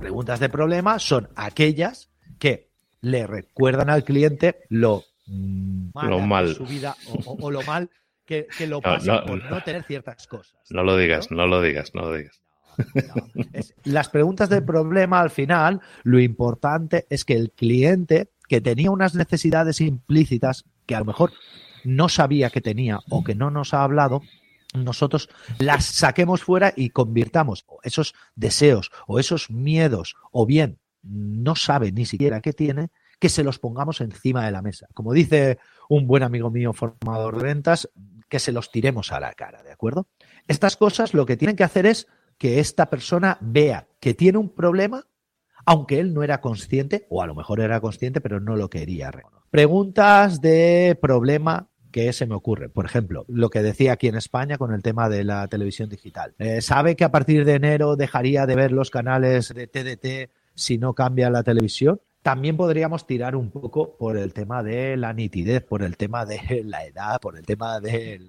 Preguntas 0.00 0.40
de 0.40 0.49
problema 0.49 0.99
son 0.99 1.28
aquellas 1.37 2.11
que 2.38 2.71
le 3.02 3.26
recuerdan 3.26 3.90
al 3.90 4.02
cliente 4.02 4.62
lo, 4.69 5.04
lo 5.95 6.19
mal 6.21 6.49
de 6.49 6.54
su 6.54 6.66
vida 6.66 6.97
o, 7.07 7.30
o, 7.30 7.37
o 7.47 7.50
lo 7.50 7.62
mal 7.62 7.90
que, 8.25 8.47
que 8.57 8.66
lo 8.66 8.80
pasa 8.80 9.12
no, 9.12 9.21
no, 9.21 9.26
por 9.26 9.50
no 9.50 9.62
tener 9.62 9.85
ciertas 9.85 10.26
cosas. 10.26 10.57
No 10.71 10.83
lo 10.83 10.97
digas, 10.97 11.30
no, 11.30 11.47
lo 11.47 11.61
digas, 11.61 11.95
no 11.95 12.02
lo 12.02 12.14
digas. 12.14 12.42
No, 12.95 13.45
es, 13.52 13.75
las 13.85 14.09
preguntas 14.09 14.49
de 14.49 14.62
problema 14.62 15.21
al 15.21 15.30
final, 15.30 15.80
lo 16.02 16.19
importante 16.21 17.07
es 17.11 17.25
que 17.25 17.35
el 17.35 17.50
cliente 17.50 18.30
que 18.49 18.61
tenía 18.61 18.90
unas 18.90 19.14
necesidades 19.14 19.80
implícitas 19.80 20.64
que 20.87 20.95
a 20.95 21.00
lo 21.00 21.04
mejor 21.04 21.33
no 21.85 22.09
sabía 22.09 22.50
que 22.50 22.61
tenía 22.61 23.00
o 23.11 23.23
que 23.23 23.35
no 23.35 23.50
nos 23.50 23.75
ha 23.75 23.83
hablado, 23.83 24.23
nosotros 24.75 25.29
las 25.59 25.85
saquemos 25.85 26.43
fuera 26.43 26.73
y 26.77 26.91
convirtamos 26.91 27.65
esos 27.83 28.15
deseos 28.35 28.91
o 29.07 29.19
esos 29.19 29.50
miedos 29.50 30.15
o 30.31 30.47
bien 30.47 30.79
no 31.03 31.57
sabe 31.57 31.93
ni 31.93 32.07
siquiera 32.07 32.41
qué 32.41 32.53
tiene, 32.53 32.91
que 33.19 33.29
se 33.29 33.45
los 33.45 33.59
pongamos 33.59 34.00
encima 34.00 34.45
de 34.45 34.50
la 34.50 34.62
mesa. 34.62 34.87
Como 34.95 35.12
dice 35.12 35.59
un 35.89 36.07
buen 36.07 36.23
amigo 36.23 36.50
mío 36.50 36.73
formador 36.73 37.39
de 37.39 37.45
ventas, 37.45 37.91
que 38.29 38.39
se 38.39 38.53
los 38.53 38.71
tiremos 38.71 39.12
a 39.12 39.21
la 39.21 39.33
cara, 39.33 39.62
¿de 39.62 39.73
acuerdo? 39.73 40.09
Estas 40.47 40.77
cosas 40.77 41.15
lo 41.15 41.27
que 41.27 41.37
tienen 41.37 41.57
que 41.57 41.65
hacer 41.65 41.87
es 41.87 42.07
que 42.39 42.61
esta 42.61 42.89
persona 42.89 43.39
vea 43.41 43.89
que 43.99 44.15
tiene 44.15 44.39
un 44.39 44.55
problema, 44.55 45.07
aunque 45.67 46.00
él 46.00 46.15
no 46.15 46.23
era 46.23 46.41
consciente, 46.41 47.07
o 47.11 47.23
a 47.23 47.27
lo 47.27 47.35
mejor 47.35 47.61
era 47.61 47.81
consciente, 47.81 48.21
pero 48.21 48.41
no 48.41 48.57
lo 48.57 48.71
quería. 48.71 49.11
Preguntas 49.50 50.41
de 50.41 50.99
problema 51.00 51.70
que 51.90 52.12
se 52.12 52.26
me 52.26 52.35
ocurre. 52.35 52.68
Por 52.68 52.85
ejemplo, 52.87 53.25
lo 53.28 53.50
que 53.50 53.62
decía 53.62 53.92
aquí 53.92 54.09
en 54.09 54.16
España 54.16 54.59
con 54.59 54.73
el 54.73 54.82
tema 54.82 55.09
de 55.09 55.25
la 55.25 55.47
televisión 55.49 55.88
digital. 55.88 56.35
Eh, 56.38 56.61
¿Sabe 56.61 56.97
que 56.97 57.04
a 57.04 57.11
partir 57.11 57.44
de 57.44 57.54
enero 57.54 57.97
dejaría 57.97 58.47
de 58.47 58.56
ver 58.56 58.73
los 58.73 58.90
canales 58.90 59.52
de 59.54 59.66
TDT 59.66 60.30
si 60.54 60.78
no 60.78 60.94
cambia 60.94 61.30
la 61.30 61.42
televisión? 61.42 62.00
También 62.23 62.56
podríamos 62.56 63.06
tirar 63.06 63.35
un 63.35 63.50
poco 63.50 63.97
por 63.97 64.18
el 64.18 64.35
tema 64.35 64.62
de 64.62 64.97
la 64.97 65.12
nitidez, 65.12 65.64
por 65.64 65.82
el 65.82 65.97
tema 65.97 66.26
de 66.26 66.62
la 66.64 66.85
edad, 66.85 67.20
por 67.20 67.37
el 67.37 67.47
tema 67.47 67.80
de, 67.80 68.20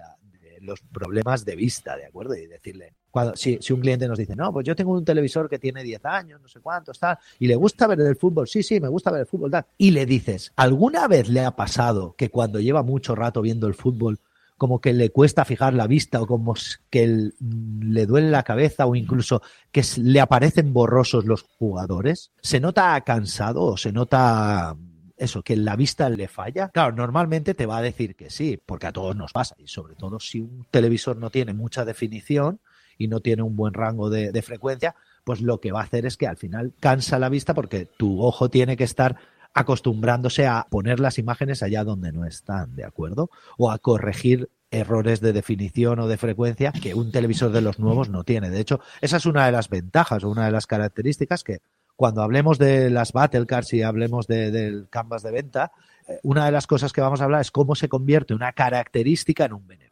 los 0.62 0.82
problemas 0.82 1.44
de 1.44 1.56
vista, 1.56 1.98
¿de 1.98 2.06
acuerdo? 2.06 2.36
Y 2.36 2.48
decirle, 2.48 2.94
cuando, 3.12 3.36
si, 3.36 3.60
un 3.72 3.82
cliente 3.82 4.08
nos 4.08 4.18
dice, 4.18 4.36
no, 4.36 4.52
pues 4.52 4.66
yo 4.66 4.76
tengo 4.76 4.94
un 4.94 5.06
televisor 5.06 5.50
que 5.50 5.60
tiene 5.60 5.84
10 5.84 6.06
años, 6.06 6.42
no 6.42 6.48
sé 6.48 6.60
cuántos, 6.62 6.98
tal, 6.98 7.18
y 7.40 7.48
le 7.48 7.56
gusta 7.56 7.88
ver 7.88 8.00
el 8.02 8.16
fútbol, 8.16 8.48
sí, 8.48 8.64
sí, 8.64 8.80
me 8.80 8.88
gusta 8.88 9.12
ver 9.12 9.22
el 9.22 9.28
fútbol, 9.28 9.52
tal, 9.52 9.66
y 9.78 9.92
le 9.92 10.06
dices, 10.06 10.52
¿alguna 10.56 11.08
vez 11.08 11.30
le 11.30 11.42
ha 11.42 11.52
pasado 11.52 12.16
que 12.18 12.30
cuando 12.30 12.60
lleva 12.60 12.84
mucho 12.84 13.14
rato 13.14 13.42
viendo 13.42 13.68
el 13.68 13.74
fútbol, 13.74 14.20
como 14.62 14.80
que 14.80 14.94
le 14.94 15.10
cuesta 15.10 15.44
fijar 15.44 15.74
la 15.74 15.88
vista 15.88 16.22
o 16.22 16.28
como 16.28 16.54
que 16.92 17.32
le 17.40 18.06
duele 18.06 18.30
la 18.30 18.44
cabeza 18.44 18.86
o 18.86 18.96
incluso 18.96 19.42
que 19.72 19.84
le 19.98 20.20
aparecen 20.20 20.72
borrosos 20.72 21.26
los 21.26 21.42
jugadores? 21.42 22.32
¿Se 22.42 22.60
nota 22.60 23.02
cansado 23.02 23.64
o 23.64 23.78
se 23.78 23.92
nota 23.92 24.78
eso, 25.18 25.42
que 25.42 25.56
la 25.56 25.76
vista 25.76 26.10
le 26.12 26.28
falla? 26.28 26.70
Claro, 26.70 26.96
normalmente 26.96 27.56
te 27.56 27.66
va 27.66 27.78
a 27.78 27.82
decir 27.82 28.16
que 28.16 28.30
sí, 28.30 28.60
porque 28.64 28.86
a 28.86 28.92
todos 28.92 29.16
nos 29.16 29.32
pasa 29.32 29.56
y 29.58 29.66
sobre 29.66 29.96
todo 29.96 30.20
si 30.20 30.42
un 30.42 30.68
televisor 30.70 31.18
no 31.18 31.32
tiene 31.32 31.54
mucha 31.54 31.84
definición 31.84 32.60
y 32.98 33.08
no 33.08 33.20
tiene 33.20 33.44
un 33.44 33.56
buen 33.56 33.74
rango 33.74 34.10
de, 34.10 34.32
de 34.32 34.42
frecuencia, 34.42 34.96
pues 35.24 35.42
lo 35.42 35.60
que 35.60 35.72
va 35.72 35.82
a 35.82 35.84
hacer 35.84 36.06
es 36.06 36.18
que 36.18 36.28
al 36.28 36.38
final 36.38 36.74
cansa 36.80 37.20
la 37.20 37.30
vista 37.30 37.54
porque 37.54 37.86
tu 37.86 38.22
ojo 38.22 38.50
tiene 38.50 38.78
que 38.78 38.84
estar 38.84 39.18
acostumbrándose 39.54 40.48
a 40.48 40.68
poner 40.70 41.00
las 41.00 41.18
imágenes 41.18 41.62
allá 41.62 41.84
donde 41.84 42.12
no 42.12 42.26
están, 42.26 42.76
¿de 42.76 42.86
acuerdo? 42.86 43.30
O 43.58 43.72
a 43.72 43.80
corregir 43.80 44.50
errores 44.72 45.20
de 45.20 45.34
definición 45.34 46.00
o 46.00 46.08
de 46.08 46.18
frecuencia 46.18 46.72
que 46.72 46.94
un 46.94 47.12
televisor 47.12 47.52
de 47.52 47.62
los 47.62 47.78
nuevos 47.78 48.10
no 48.10 48.24
tiene. 48.24 48.50
De 48.50 48.62
hecho, 48.62 48.80
esa 49.02 49.18
es 49.18 49.26
una 49.26 49.46
de 49.46 49.52
las 49.52 49.70
ventajas 49.70 50.24
o 50.24 50.30
una 50.30 50.46
de 50.46 50.52
las 50.52 50.66
características 50.66 51.44
que 51.44 51.60
cuando 51.98 52.24
hablemos 52.24 52.58
de 52.58 52.90
las 52.90 53.12
battle 53.12 53.46
cards 53.46 53.74
y 53.74 53.84
hablemos 53.84 54.28
del 54.28 54.88
canvas 54.90 55.22
de 55.24 55.32
venta, 55.32 55.72
eh, 56.08 56.20
una 56.24 56.46
de 56.46 56.52
las 56.52 56.66
cosas 56.66 56.94
que 56.94 57.02
vamos 57.02 57.22
a 57.22 57.26
hablar 57.26 57.42
es 57.42 57.52
cómo 57.52 57.76
se 57.76 57.90
convierte 57.90 58.34
una 58.34 58.54
característica 58.54 59.46
en 59.46 59.54
un 59.54 59.68
beneficio. 59.68 59.91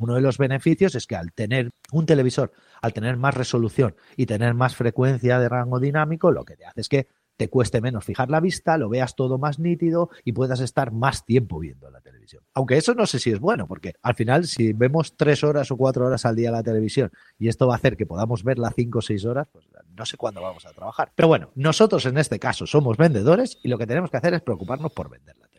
Uno 0.00 0.14
de 0.14 0.22
los 0.22 0.38
beneficios 0.38 0.94
es 0.94 1.06
que 1.06 1.14
al 1.14 1.32
tener 1.32 1.70
un 1.92 2.06
televisor, 2.06 2.52
al 2.80 2.94
tener 2.94 3.18
más 3.18 3.34
resolución 3.34 3.94
y 4.16 4.24
tener 4.24 4.54
más 4.54 4.74
frecuencia 4.74 5.38
de 5.38 5.48
rango 5.48 5.78
dinámico, 5.78 6.30
lo 6.30 6.44
que 6.44 6.56
te 6.56 6.64
hace 6.64 6.80
es 6.80 6.88
que 6.88 7.06
te 7.36 7.48
cueste 7.48 7.80
menos 7.80 8.04
fijar 8.04 8.30
la 8.30 8.40
vista, 8.40 8.78
lo 8.78 8.88
veas 8.88 9.14
todo 9.14 9.38
más 9.38 9.58
nítido 9.58 10.10
y 10.24 10.32
puedas 10.32 10.60
estar 10.60 10.90
más 10.90 11.24
tiempo 11.24 11.58
viendo 11.58 11.90
la 11.90 12.00
televisión. 12.00 12.42
Aunque 12.54 12.78
eso 12.78 12.94
no 12.94 13.06
sé 13.06 13.18
si 13.18 13.30
es 13.30 13.40
bueno, 13.40 13.66
porque 13.66 13.92
al 14.02 14.14
final 14.14 14.46
si 14.46 14.72
vemos 14.72 15.16
tres 15.16 15.44
horas 15.44 15.70
o 15.70 15.76
cuatro 15.76 16.06
horas 16.06 16.24
al 16.24 16.36
día 16.36 16.50
la 16.50 16.62
televisión 16.62 17.10
y 17.38 17.48
esto 17.48 17.66
va 17.66 17.74
a 17.74 17.76
hacer 17.76 17.96
que 17.96 18.06
podamos 18.06 18.42
verla 18.42 18.72
cinco 18.74 19.00
o 19.00 19.02
seis 19.02 19.24
horas, 19.26 19.48
pues 19.52 19.66
no 19.96 20.06
sé 20.06 20.16
cuándo 20.16 20.40
vamos 20.40 20.64
a 20.64 20.72
trabajar. 20.72 21.12
Pero 21.14 21.28
bueno, 21.28 21.50
nosotros 21.54 22.04
en 22.06 22.16
este 22.16 22.38
caso 22.38 22.66
somos 22.66 22.96
vendedores 22.96 23.58
y 23.62 23.68
lo 23.68 23.76
que 23.76 23.86
tenemos 23.86 24.10
que 24.10 24.16
hacer 24.16 24.32
es 24.32 24.42
preocuparnos 24.42 24.92
por 24.92 25.10
vender 25.10 25.36
la 25.36 25.46
televisión. 25.46 25.49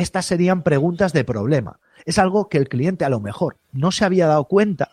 Estas 0.00 0.24
serían 0.24 0.62
preguntas 0.62 1.12
de 1.12 1.24
problema. 1.24 1.78
Es 2.06 2.18
algo 2.18 2.48
que 2.48 2.56
el 2.56 2.70
cliente 2.70 3.04
a 3.04 3.10
lo 3.10 3.20
mejor 3.20 3.58
no 3.70 3.92
se 3.92 4.06
había 4.06 4.26
dado 4.26 4.44
cuenta 4.46 4.92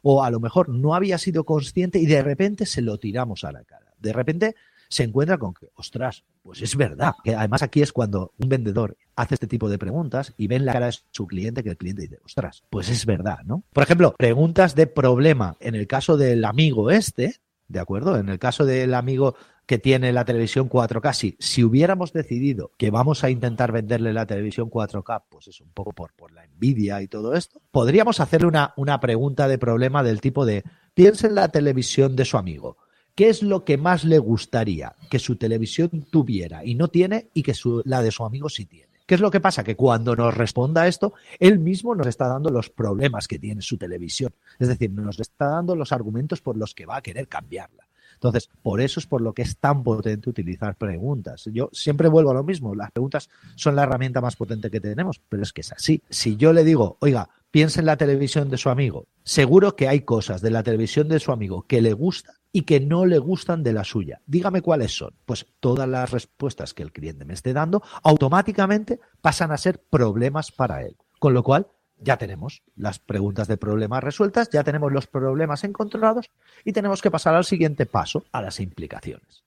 o 0.00 0.22
a 0.22 0.30
lo 0.30 0.38
mejor 0.38 0.68
no 0.68 0.94
había 0.94 1.18
sido 1.18 1.42
consciente 1.42 1.98
y 1.98 2.06
de 2.06 2.22
repente 2.22 2.64
se 2.64 2.80
lo 2.80 2.98
tiramos 2.98 3.42
a 3.42 3.50
la 3.50 3.64
cara. 3.64 3.92
De 3.98 4.12
repente 4.12 4.54
se 4.88 5.02
encuentra 5.02 5.38
con 5.38 5.54
que, 5.54 5.70
ostras, 5.74 6.22
pues 6.40 6.62
es 6.62 6.76
verdad. 6.76 7.14
Que 7.24 7.34
además 7.34 7.64
aquí 7.64 7.82
es 7.82 7.92
cuando 7.92 8.32
un 8.38 8.48
vendedor 8.48 8.96
hace 9.16 9.34
este 9.34 9.48
tipo 9.48 9.68
de 9.68 9.76
preguntas 9.76 10.32
y 10.36 10.46
ve 10.46 10.54
en 10.54 10.66
la 10.66 10.72
cara 10.72 10.86
de 10.86 10.96
su 11.10 11.26
cliente 11.26 11.64
que 11.64 11.70
el 11.70 11.76
cliente 11.76 12.02
dice, 12.02 12.20
ostras, 12.24 12.62
pues 12.70 12.88
es 12.90 13.06
verdad, 13.06 13.40
¿no? 13.44 13.64
Por 13.72 13.82
ejemplo, 13.82 14.14
preguntas 14.16 14.76
de 14.76 14.86
problema 14.86 15.56
en 15.58 15.74
el 15.74 15.88
caso 15.88 16.16
del 16.16 16.44
amigo 16.44 16.92
este, 16.92 17.40
¿de 17.66 17.80
acuerdo? 17.80 18.16
En 18.16 18.28
el 18.28 18.38
caso 18.38 18.64
del 18.64 18.94
amigo 18.94 19.34
que 19.68 19.78
tiene 19.78 20.12
la 20.12 20.24
televisión 20.24 20.68
4K, 20.68 21.12
si, 21.12 21.36
si 21.38 21.62
hubiéramos 21.62 22.12
decidido 22.12 22.72
que 22.76 22.90
vamos 22.90 23.22
a 23.22 23.30
intentar 23.30 23.70
venderle 23.70 24.12
la 24.12 24.26
televisión 24.26 24.68
4K, 24.68 25.24
pues 25.28 25.46
es 25.46 25.60
un 25.60 25.70
poco 25.70 25.92
por, 25.92 26.12
por 26.14 26.32
la 26.32 26.44
envidia 26.44 27.00
y 27.02 27.06
todo 27.06 27.34
esto, 27.34 27.60
podríamos 27.70 28.18
hacerle 28.18 28.48
una, 28.48 28.74
una 28.76 28.98
pregunta 28.98 29.46
de 29.46 29.58
problema 29.58 30.02
del 30.02 30.20
tipo 30.20 30.44
de, 30.44 30.64
piensa 30.94 31.28
en 31.28 31.36
la 31.36 31.48
televisión 31.48 32.16
de 32.16 32.24
su 32.24 32.36
amigo 32.36 32.78
¿Qué 33.18 33.28
es 33.28 33.42
lo 33.42 33.64
que 33.64 33.78
más 33.78 34.04
le 34.04 34.20
gustaría 34.20 34.94
que 35.10 35.18
su 35.18 35.34
televisión 35.34 36.06
tuviera 36.08 36.64
y 36.64 36.76
no 36.76 36.86
tiene 36.86 37.30
y 37.34 37.42
que 37.42 37.52
la 37.84 38.00
de 38.00 38.12
su 38.12 38.24
amigo 38.24 38.48
sí 38.48 38.64
tiene? 38.64 38.92
¿Qué 39.06 39.16
es 39.16 39.20
lo 39.20 39.32
que 39.32 39.40
pasa? 39.40 39.64
Que 39.64 39.74
cuando 39.74 40.14
nos 40.14 40.36
responda 40.36 40.86
esto, 40.86 41.14
él 41.40 41.58
mismo 41.58 41.96
nos 41.96 42.06
está 42.06 42.28
dando 42.28 42.48
los 42.50 42.70
problemas 42.70 43.26
que 43.26 43.40
tiene 43.40 43.60
su 43.60 43.76
televisión. 43.76 44.32
Es 44.60 44.68
decir, 44.68 44.92
nos 44.92 45.18
está 45.18 45.48
dando 45.48 45.74
los 45.74 45.90
argumentos 45.90 46.40
por 46.40 46.56
los 46.56 46.76
que 46.76 46.86
va 46.86 46.98
a 46.98 47.02
querer 47.02 47.26
cambiarla. 47.26 47.87
Entonces, 48.18 48.50
por 48.62 48.80
eso 48.80 48.98
es 48.98 49.06
por 49.06 49.20
lo 49.20 49.32
que 49.32 49.42
es 49.42 49.58
tan 49.58 49.84
potente 49.84 50.28
utilizar 50.28 50.74
preguntas. 50.76 51.48
Yo 51.52 51.70
siempre 51.72 52.08
vuelvo 52.08 52.32
a 52.32 52.34
lo 52.34 52.44
mismo, 52.44 52.74
las 52.74 52.90
preguntas 52.90 53.30
son 53.54 53.76
la 53.76 53.84
herramienta 53.84 54.20
más 54.20 54.34
potente 54.34 54.70
que 54.70 54.80
tenemos, 54.80 55.20
pero 55.28 55.42
es 55.42 55.52
que 55.52 55.60
es 55.60 55.72
así. 55.72 56.02
Si 56.10 56.36
yo 56.36 56.52
le 56.52 56.64
digo, 56.64 56.96
oiga, 57.00 57.28
piensa 57.50 57.80
en 57.80 57.86
la 57.86 57.96
televisión 57.96 58.50
de 58.50 58.58
su 58.58 58.70
amigo, 58.70 59.06
seguro 59.22 59.76
que 59.76 59.88
hay 59.88 60.00
cosas 60.00 60.40
de 60.42 60.50
la 60.50 60.62
televisión 60.62 61.08
de 61.08 61.20
su 61.20 61.30
amigo 61.30 61.62
que 61.62 61.80
le 61.80 61.92
gustan 61.92 62.34
y 62.52 62.62
que 62.62 62.80
no 62.80 63.06
le 63.06 63.18
gustan 63.18 63.62
de 63.62 63.72
la 63.72 63.84
suya. 63.84 64.20
Dígame 64.26 64.62
cuáles 64.62 64.96
son. 64.96 65.14
Pues 65.24 65.46
todas 65.60 65.88
las 65.88 66.10
respuestas 66.10 66.74
que 66.74 66.82
el 66.82 66.92
cliente 66.92 67.24
me 67.24 67.34
esté 67.34 67.52
dando 67.52 67.82
automáticamente 68.02 69.00
pasan 69.20 69.52
a 69.52 69.58
ser 69.58 69.80
problemas 69.80 70.50
para 70.50 70.82
él. 70.82 70.96
Con 71.18 71.34
lo 71.34 71.42
cual, 71.42 71.68
ya 72.00 72.16
tenemos 72.16 72.62
las 72.76 72.98
preguntas 72.98 73.48
de 73.48 73.56
problemas 73.56 74.04
resueltas, 74.04 74.50
ya 74.50 74.64
tenemos 74.64 74.92
los 74.92 75.06
problemas 75.06 75.64
encontrados 75.64 76.30
y 76.64 76.72
tenemos 76.72 77.02
que 77.02 77.10
pasar 77.10 77.34
al 77.34 77.44
siguiente 77.44 77.86
paso, 77.86 78.24
a 78.32 78.42
las 78.42 78.60
implicaciones. 78.60 79.44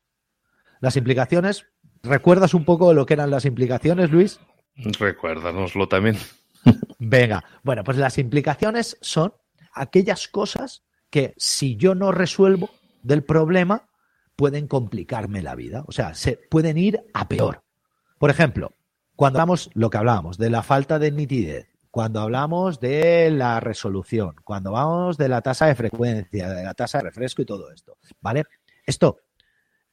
Las 0.80 0.98
implicaciones, 0.98 1.68
¿recuerdas 2.04 2.54
un 2.54 2.66
poco 2.66 2.94
lo 2.94 3.06
que 3.06 3.14
eran 3.14 3.32
las 3.32 3.46
implicaciones, 3.46 4.12
Luis? 4.12 4.40
Recuérdanoslo 4.76 5.88
también. 5.88 6.18
Venga, 7.00 7.44
bueno, 7.64 7.84
pues 7.84 7.98
las 7.98 8.18
implicaciones 8.18 8.98
son 9.02 9.34
aquellas 9.74 10.28
cosas 10.28 10.84
que 11.10 11.34
si 11.38 11.76
yo 11.76 11.96
no 11.96 12.12
resuelvo, 12.12 12.70
del 13.04 13.24
problema 13.24 13.90
pueden 14.36 14.68
complicarme 14.68 15.42
la 15.42 15.56
vida. 15.56 15.84
O 15.88 15.92
sea, 15.92 16.14
se 16.14 16.38
pueden 16.38 16.78
ir 16.78 17.02
a 17.14 17.28
peor. 17.28 17.64
Por 18.18 18.30
ejemplo, 18.30 18.74
cuando 19.16 19.40
hablamos 19.40 19.70
lo 19.74 19.90
que 19.90 19.98
hablábamos 19.98 20.38
de 20.38 20.50
la 20.50 20.64
falta 20.64 21.00
de 21.00 21.12
nitidez, 21.12 21.71
cuando 21.92 22.22
hablamos 22.22 22.80
de 22.80 23.30
la 23.30 23.60
resolución, 23.60 24.36
cuando 24.44 24.76
hablamos 24.76 25.18
de 25.18 25.30
la 25.30 25.42
tasa 25.42 25.68
de 25.68 25.76
frecuencia, 25.76 26.50
de 26.50 26.64
la 26.64 26.74
tasa 26.74 27.00
de 27.00 27.04
refresco 27.04 27.42
y 27.42 27.46
todo 27.46 27.72
esto, 27.72 27.98
¿vale? 28.22 28.46
Esto, 28.86 29.20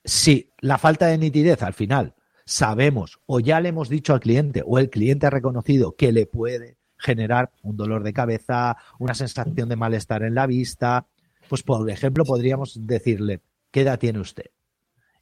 si 0.05 0.53
la 0.61 0.79
falta 0.79 1.09
de 1.09 1.19
nitidez 1.19 1.63
al 1.63 1.75
final 1.75 2.15
sabemos 2.47 3.21
o 3.27 3.41
ya 3.41 3.61
le 3.61 3.71
hemos 3.71 3.89
dicho 3.89 4.15
al 4.15 4.21
cliente 4.21 4.63
o 4.65 4.79
el 4.79 4.91
cliente 4.91 5.27
ha 5.27 5.31
reconocido 5.31 5.97
que 5.97 6.13
le 6.13 6.27
puede 6.27 6.79
generar 6.97 7.51
un 7.63 7.77
dolor 7.77 8.03
de 8.05 8.13
cabeza, 8.13 8.77
una 8.99 9.15
sensación 9.15 9.69
de 9.69 9.77
malestar 9.77 10.23
en 10.23 10.35
la 10.35 10.47
vista, 10.47 11.07
pues, 11.49 11.63
por 11.63 11.89
ejemplo, 11.91 12.25
podríamos 12.25 12.87
decirle, 12.87 13.41
¿qué 13.71 13.83
edad 13.83 13.99
tiene 13.99 14.21
usted? 14.21 14.51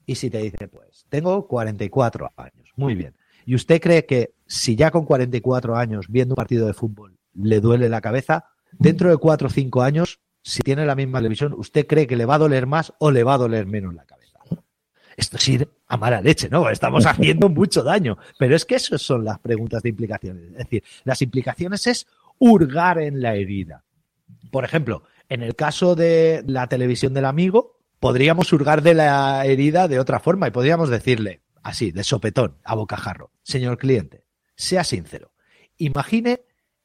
Y 0.05 0.15
si 0.15 0.31
te 0.31 0.39
dice, 0.39 0.69
pues, 0.69 1.07
tengo 1.09 1.47
44 1.47 2.33
años, 2.37 2.71
muy 2.77 2.95
bien. 2.95 3.15
¿Y 3.47 3.55
usted 3.55 3.81
cree 3.81 4.05
que 4.05 4.35
si 4.47 4.77
ya 4.77 4.91
con 4.91 5.07
44 5.07 5.77
años 5.77 6.07
viendo 6.09 6.33
un 6.33 6.37
partido 6.37 6.67
de 6.67 6.75
fútbol 6.75 7.17
le 7.33 7.61
duele 7.61 7.89
la 7.89 8.01
cabeza, 8.01 8.47
dentro 8.73 9.09
de 9.09 9.17
4 9.17 9.47
o 9.47 9.51
5 9.51 9.83
años, 9.83 10.21
si 10.43 10.63
tiene 10.63 10.85
la 10.85 10.95
misma 10.95 11.19
televisión, 11.19 11.55
¿usted 11.57 11.87
cree 11.87 12.07
que 12.07 12.17
le 12.17 12.27
va 12.27 12.35
a 12.35 12.39
doler 12.39 12.67
más 12.67 12.93
o 12.99 13.11
le 13.11 13.25
va 13.25 13.35
a 13.35 13.39
doler 13.39 13.67
menos 13.67 13.95
la 13.95 14.05
cabeza? 14.05 14.17
Esto 15.17 15.39
es 15.39 15.49
ir 15.49 15.69
a 15.89 15.97
mala 15.97 16.21
leche, 16.21 16.49
¿no? 16.51 16.69
Estamos 16.69 17.07
haciendo 17.07 17.49
mucho 17.49 17.83
daño. 17.83 18.19
Pero 18.39 18.55
es 18.55 18.65
que 18.65 18.75
esas 18.75 19.01
son 19.01 19.25
las 19.25 19.39
preguntas 19.39 19.83
de 19.83 19.89
implicaciones. 19.89 20.45
Es 20.51 20.59
decir, 20.59 20.85
las 21.05 21.23
implicaciones 21.23 21.87
es 21.87 22.07
hurgar 22.39 22.99
en 22.99 23.23
la 23.23 23.35
herida. 23.35 23.85
Por 24.51 24.65
ejemplo, 24.65 25.05
en 25.29 25.43
el 25.43 25.55
caso 25.55 25.95
de 25.95 26.45
la 26.47 26.69
televisión 26.69 27.15
del 27.15 27.25
amigo, 27.25 27.79
podríamos 27.99 28.53
hurgar 28.53 28.83
de 28.83 28.95
la 28.95 29.45
herida 29.47 29.89
de 29.89 29.99
otra 29.99 30.21
forma 30.21 30.49
y 30.49 30.51
podríamos 30.51 30.91
decirle, 30.91 31.41
así, 31.63 31.93
de 31.93 32.05
sopetón, 32.05 32.57
a 32.65 32.75
bocajarro, 32.75 33.31
señor 33.47 33.79
cliente, 33.79 34.25
sea 34.57 34.83
sincero, 34.83 35.33
imagine 35.79 36.41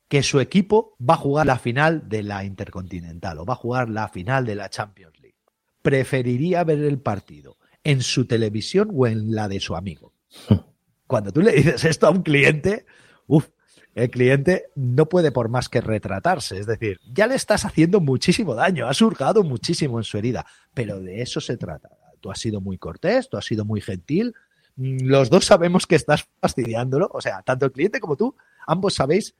que 0.07 0.23
su 0.23 0.39
equipo 0.39 0.95
va 0.97 1.15
a 1.15 1.17
jugar 1.17 1.45
la 1.47 1.57
final 1.57 2.07
de 2.07 2.21
la 2.21 2.43
Intercontinental 2.43 3.39
o 3.39 3.45
va 3.45 3.53
a 3.53 3.57
jugar 3.57 3.89
la 3.89 4.09
final 4.09 4.45
de 4.45 4.55
la 4.55 4.69
Champions 4.69 5.19
League. 5.21 5.37
¿Preferiría 5.81 6.63
ver 6.63 6.79
el 6.79 6.99
partido 6.99 7.57
en 7.83 8.01
su 8.01 8.25
televisión 8.25 8.91
o 8.93 9.07
en 9.07 9.33
la 9.33 9.47
de 9.47 9.59
su 9.59 9.75
amigo? 9.75 10.13
Cuando 11.07 11.31
tú 11.31 11.41
le 11.41 11.53
dices 11.53 11.83
esto 11.85 12.07
a 12.07 12.11
un 12.11 12.21
cliente, 12.21 12.85
uff, 13.25 13.49
el 13.95 14.09
cliente 14.11 14.65
no 14.75 15.09
puede 15.09 15.31
por 15.31 15.49
más 15.49 15.67
que 15.67 15.81
retratarse. 15.81 16.59
Es 16.59 16.67
decir, 16.67 16.99
ya 17.11 17.25
le 17.25 17.35
estás 17.35 17.65
haciendo 17.65 17.99
muchísimo 17.99 18.53
daño, 18.53 18.87
has 18.87 19.01
hurgado 19.01 19.43
muchísimo 19.43 19.97
en 19.97 20.03
su 20.03 20.17
herida, 20.17 20.45
pero 20.73 20.99
de 20.99 21.21
eso 21.21 21.41
se 21.41 21.57
trata. 21.57 21.89
Tú 22.19 22.29
has 22.29 22.39
sido 22.39 22.61
muy 22.61 22.77
cortés, 22.77 23.29
tú 23.29 23.37
has 23.37 23.45
sido 23.45 23.65
muy 23.65 23.81
gentil, 23.81 24.35
los 24.81 25.29
dos 25.29 25.45
sabemos 25.45 25.85
que 25.85 25.95
estás 25.95 26.27
fastidiándolo, 26.39 27.09
o 27.13 27.21
sea, 27.21 27.41
tanto 27.43 27.65
el 27.65 27.71
cliente 27.71 27.99
como 27.99 28.15
tú, 28.15 28.35
ambos 28.65 28.95
sabéis 28.95 29.35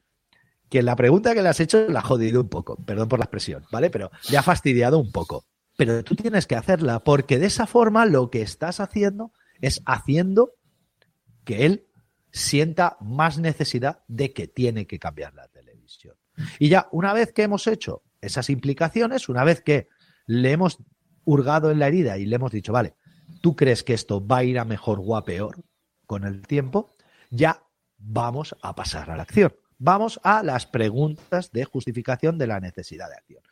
que 0.69 0.83
la 0.83 0.95
pregunta 0.95 1.33
que 1.33 1.41
le 1.41 1.49
has 1.49 1.59
hecho 1.59 1.87
la 1.89 1.99
ha 1.99 2.03
jodido 2.03 2.41
un 2.41 2.49
poco, 2.49 2.77
perdón 2.77 3.09
por 3.09 3.19
la 3.19 3.25
expresión, 3.25 3.65
¿vale? 3.71 3.89
Pero 3.89 4.11
le 4.29 4.37
ha 4.37 4.43
fastidiado 4.43 4.99
un 4.99 5.11
poco. 5.11 5.45
Pero 5.77 6.03
tú 6.03 6.15
tienes 6.15 6.47
que 6.47 6.55
hacerla 6.55 6.99
porque 7.03 7.39
de 7.39 7.47
esa 7.47 7.65
forma 7.65 8.05
lo 8.05 8.29
que 8.29 8.41
estás 8.41 8.79
haciendo 8.79 9.31
es 9.61 9.81
haciendo 9.85 10.53
que 11.43 11.65
él 11.65 11.87
sienta 12.31 12.97
más 13.01 13.37
necesidad 13.37 14.03
de 14.07 14.31
que 14.31 14.47
tiene 14.47 14.87
que 14.87 14.99
cambiar 14.99 15.33
la 15.33 15.47
televisión. 15.47 16.15
Y 16.59 16.69
ya 16.69 16.87
una 16.91 17.13
vez 17.13 17.33
que 17.33 17.43
hemos 17.43 17.67
hecho 17.67 18.03
esas 18.21 18.49
implicaciones, 18.49 19.27
una 19.27 19.43
vez 19.43 19.61
que 19.61 19.89
le 20.25 20.51
hemos 20.51 20.77
hurgado 21.25 21.71
en 21.71 21.79
la 21.79 21.87
herida 21.87 22.17
y 22.17 22.25
le 22.25 22.35
hemos 22.35 22.51
dicho, 22.51 22.71
vale, 22.71 22.95
¿tú 23.41 23.55
crees 23.55 23.83
que 23.83 23.93
esto 23.93 24.25
va 24.25 24.37
a 24.37 24.43
ir 24.43 24.59
a 24.59 24.65
mejor 24.65 25.01
o 25.03 25.15
a 25.15 25.25
peor 25.25 25.63
con 26.05 26.23
el 26.23 26.45
tiempo? 26.47 26.89
Ya 27.29 27.63
vamos 27.97 28.55
a 28.61 28.75
pasar 28.75 29.09
a 29.09 29.15
la 29.15 29.23
acción. 29.23 29.53
Vamos 29.77 30.19
a 30.23 30.43
las 30.43 30.67
preguntas 30.67 31.51
de 31.51 31.65
justificación 31.65 32.37
de 32.37 32.47
la 32.47 32.59
necesidad 32.59 33.09
de 33.09 33.15
acción. 33.15 33.43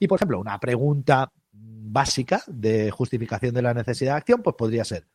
Y, 0.00 0.08
por 0.08 0.18
ejemplo, 0.18 0.40
una 0.40 0.58
pregunta 0.58 1.32
básica 1.52 2.42
de 2.48 2.90
justificación 2.90 3.54
de 3.54 3.62
la 3.62 3.72
necesidad 3.72 4.12
de 4.12 4.18
acción, 4.18 4.42
pues 4.42 4.56
podría 4.56 4.84
ser, 4.84 5.06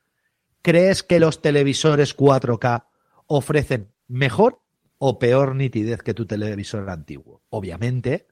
¿crees 0.62 1.04
que 1.04 1.20
los 1.20 1.42
televisores 1.42 2.16
4K 2.16 2.86
ofrecen 3.28 3.92
mejor 4.08 4.62
o 4.98 5.20
peor 5.20 5.56
nitidez 5.56 6.02
que 6.02 6.14
tu 6.14 6.26
televisor 6.26 6.90
antiguo? 6.90 7.42
Obviamente, 7.50 8.28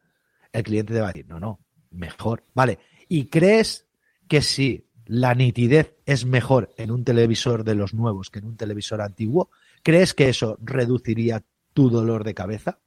el 0.54 0.64
cliente 0.64 0.94
te 0.94 1.02
va 1.02 1.10
a 1.10 1.12
decir, 1.12 1.28
no, 1.28 1.40
no, 1.40 1.60
mejor. 1.92 2.46
Vale, 2.54 2.80
¿y 3.10 3.28
crees 3.28 3.88
que 4.30 4.42
si 4.42 4.87
la 5.08 5.34
nitidez 5.34 5.96
es 6.06 6.26
mejor 6.26 6.74
en 6.78 6.92
un 6.92 7.04
televisor 7.04 7.64
de 7.64 7.76
los 7.76 7.94
nuevos 7.94 8.30
que 8.30 8.40
en 8.40 8.46
un 8.46 8.58
televisor 8.58 9.02
antiguo, 9.02 9.50
¿crees 9.84 10.14
que 10.14 10.30
eso 10.30 10.58
reduciría 10.62 11.44
tu 11.74 11.90
dolor 11.90 12.24
de 12.24 12.34
cabeza 12.34 12.80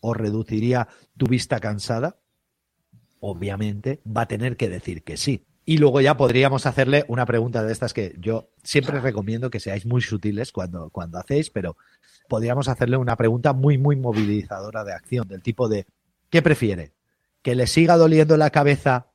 o 0.00 0.14
reduciría 0.14 0.88
tu 1.16 1.26
vista 1.26 1.60
cansada? 1.60 2.18
Obviamente 3.20 4.00
va 4.04 4.22
a 4.22 4.28
tener 4.28 4.56
que 4.56 4.68
decir 4.68 5.02
que 5.04 5.16
sí. 5.16 5.44
Y 5.64 5.78
luego 5.78 6.00
ya 6.00 6.16
podríamos 6.16 6.66
hacerle 6.66 7.04
una 7.06 7.26
pregunta 7.26 7.62
de 7.62 7.72
estas 7.72 7.94
que 7.94 8.16
yo 8.18 8.50
siempre 8.64 8.98
recomiendo 9.00 9.50
que 9.50 9.60
seáis 9.60 9.86
muy 9.86 10.00
sutiles 10.00 10.52
cuando, 10.52 10.90
cuando 10.90 11.18
hacéis, 11.18 11.50
pero 11.50 11.76
podríamos 12.28 12.68
hacerle 12.68 12.96
una 12.96 13.16
pregunta 13.16 13.52
muy, 13.52 13.78
muy 13.78 13.94
movilizadora 13.94 14.82
de 14.84 14.94
acción, 14.94 15.28
del 15.28 15.42
tipo 15.42 15.68
de, 15.68 15.86
¿qué 16.30 16.42
prefiere? 16.42 16.92
¿Que 17.42 17.54
le 17.54 17.66
siga 17.66 17.96
doliendo 17.96 18.36
la 18.36 18.50
cabeza 18.50 19.08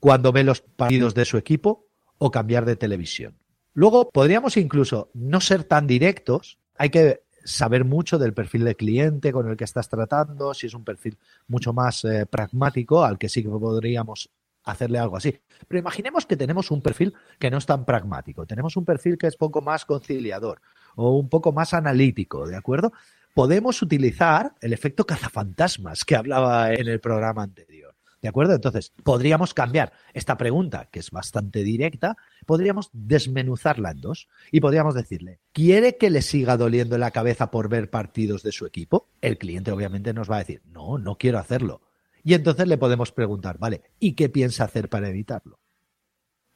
cuando 0.00 0.32
ve 0.32 0.42
los 0.42 0.62
partidos 0.62 1.14
de 1.14 1.26
su 1.26 1.36
equipo 1.36 1.89
o 2.20 2.30
cambiar 2.30 2.64
de 2.64 2.76
televisión? 2.76 3.34
Luego 3.72 4.10
podríamos 4.10 4.56
incluso 4.56 5.10
no 5.14 5.40
ser 5.40 5.64
tan 5.64 5.86
directos, 5.86 6.58
hay 6.76 6.90
que 6.90 7.22
saber 7.44 7.84
mucho 7.84 8.18
del 8.18 8.34
perfil 8.34 8.64
de 8.64 8.76
cliente 8.76 9.32
con 9.32 9.48
el 9.48 9.56
que 9.56 9.64
estás 9.64 9.88
tratando, 9.88 10.54
si 10.54 10.66
es 10.66 10.74
un 10.74 10.84
perfil 10.84 11.18
mucho 11.48 11.72
más 11.72 12.04
eh, 12.04 12.26
pragmático, 12.26 13.04
al 13.04 13.18
que 13.18 13.28
sí 13.28 13.42
que 13.42 13.48
podríamos 13.48 14.30
hacerle 14.64 14.98
algo 14.98 15.16
así. 15.16 15.38
Pero 15.66 15.78
imaginemos 15.78 16.26
que 16.26 16.36
tenemos 16.36 16.70
un 16.70 16.82
perfil 16.82 17.14
que 17.38 17.50
no 17.50 17.58
es 17.58 17.66
tan 17.66 17.84
pragmático, 17.84 18.46
tenemos 18.46 18.76
un 18.76 18.84
perfil 18.84 19.16
que 19.16 19.26
es 19.26 19.36
poco 19.36 19.62
más 19.62 19.84
conciliador 19.84 20.60
o 20.96 21.16
un 21.16 21.28
poco 21.28 21.52
más 21.52 21.72
analítico, 21.72 22.46
¿de 22.46 22.56
acuerdo? 22.56 22.92
Podemos 23.34 23.80
utilizar 23.80 24.54
el 24.60 24.72
efecto 24.72 25.06
cazafantasmas 25.06 26.04
que 26.04 26.16
hablaba 26.16 26.74
en 26.74 26.88
el 26.88 27.00
programa 27.00 27.44
anterior. 27.44 27.89
¿De 28.22 28.28
acuerdo? 28.28 28.54
Entonces, 28.54 28.92
podríamos 29.02 29.54
cambiar 29.54 29.92
esta 30.12 30.36
pregunta, 30.36 30.88
que 30.90 30.98
es 30.98 31.10
bastante 31.10 31.62
directa, 31.62 32.18
podríamos 32.44 32.90
desmenuzarla 32.92 33.92
en 33.92 34.00
dos 34.02 34.28
y 34.50 34.60
podríamos 34.60 34.94
decirle, 34.94 35.40
¿quiere 35.52 35.96
que 35.96 36.10
le 36.10 36.20
siga 36.20 36.58
doliendo 36.58 36.98
la 36.98 37.12
cabeza 37.12 37.50
por 37.50 37.70
ver 37.70 37.88
partidos 37.88 38.42
de 38.42 38.52
su 38.52 38.66
equipo? 38.66 39.08
El 39.22 39.38
cliente 39.38 39.72
obviamente 39.72 40.12
nos 40.12 40.30
va 40.30 40.36
a 40.36 40.40
decir, 40.40 40.62
no, 40.66 40.98
no 40.98 41.16
quiero 41.16 41.38
hacerlo. 41.38 41.80
Y 42.22 42.34
entonces 42.34 42.68
le 42.68 42.76
podemos 42.76 43.10
preguntar, 43.12 43.56
vale, 43.58 43.82
¿y 43.98 44.12
qué 44.12 44.28
piensa 44.28 44.64
hacer 44.64 44.90
para 44.90 45.08
evitarlo? 45.08 45.58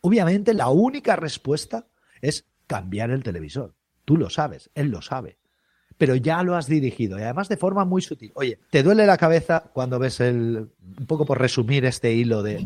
Obviamente 0.03 0.53
la 0.53 0.69
única 0.69 1.17
respuesta 1.17 1.87
es 2.21 2.45
cambiar 2.67 3.11
el 3.11 3.23
televisor. 3.23 3.75
Tú 4.05 4.19
lo 4.19 4.29
sabes, 4.29 4.71
él 4.75 4.89
lo 4.89 5.01
sabe 5.01 5.39
pero 5.99 6.15
ya 6.17 6.43
lo 6.43 6.57
has 6.57 6.67
dirigido 6.67 7.19
y 7.19 7.23
además 7.23 7.49
de 7.49 7.57
forma 7.57 7.85
muy 7.85 8.03
sutil. 8.03 8.33
Oye, 8.35 8.59
¿te 8.71 8.83
duele 8.83 9.07
la 9.07 9.17
cabeza 9.17 9.65
cuando 9.73 9.99
ves 9.99 10.21
el, 10.21 10.69
un 10.99 11.07
poco 11.07 11.25
por 11.25 11.41
resumir 11.41 11.85
este 11.85 12.13
hilo 12.13 12.43
de, 12.43 12.57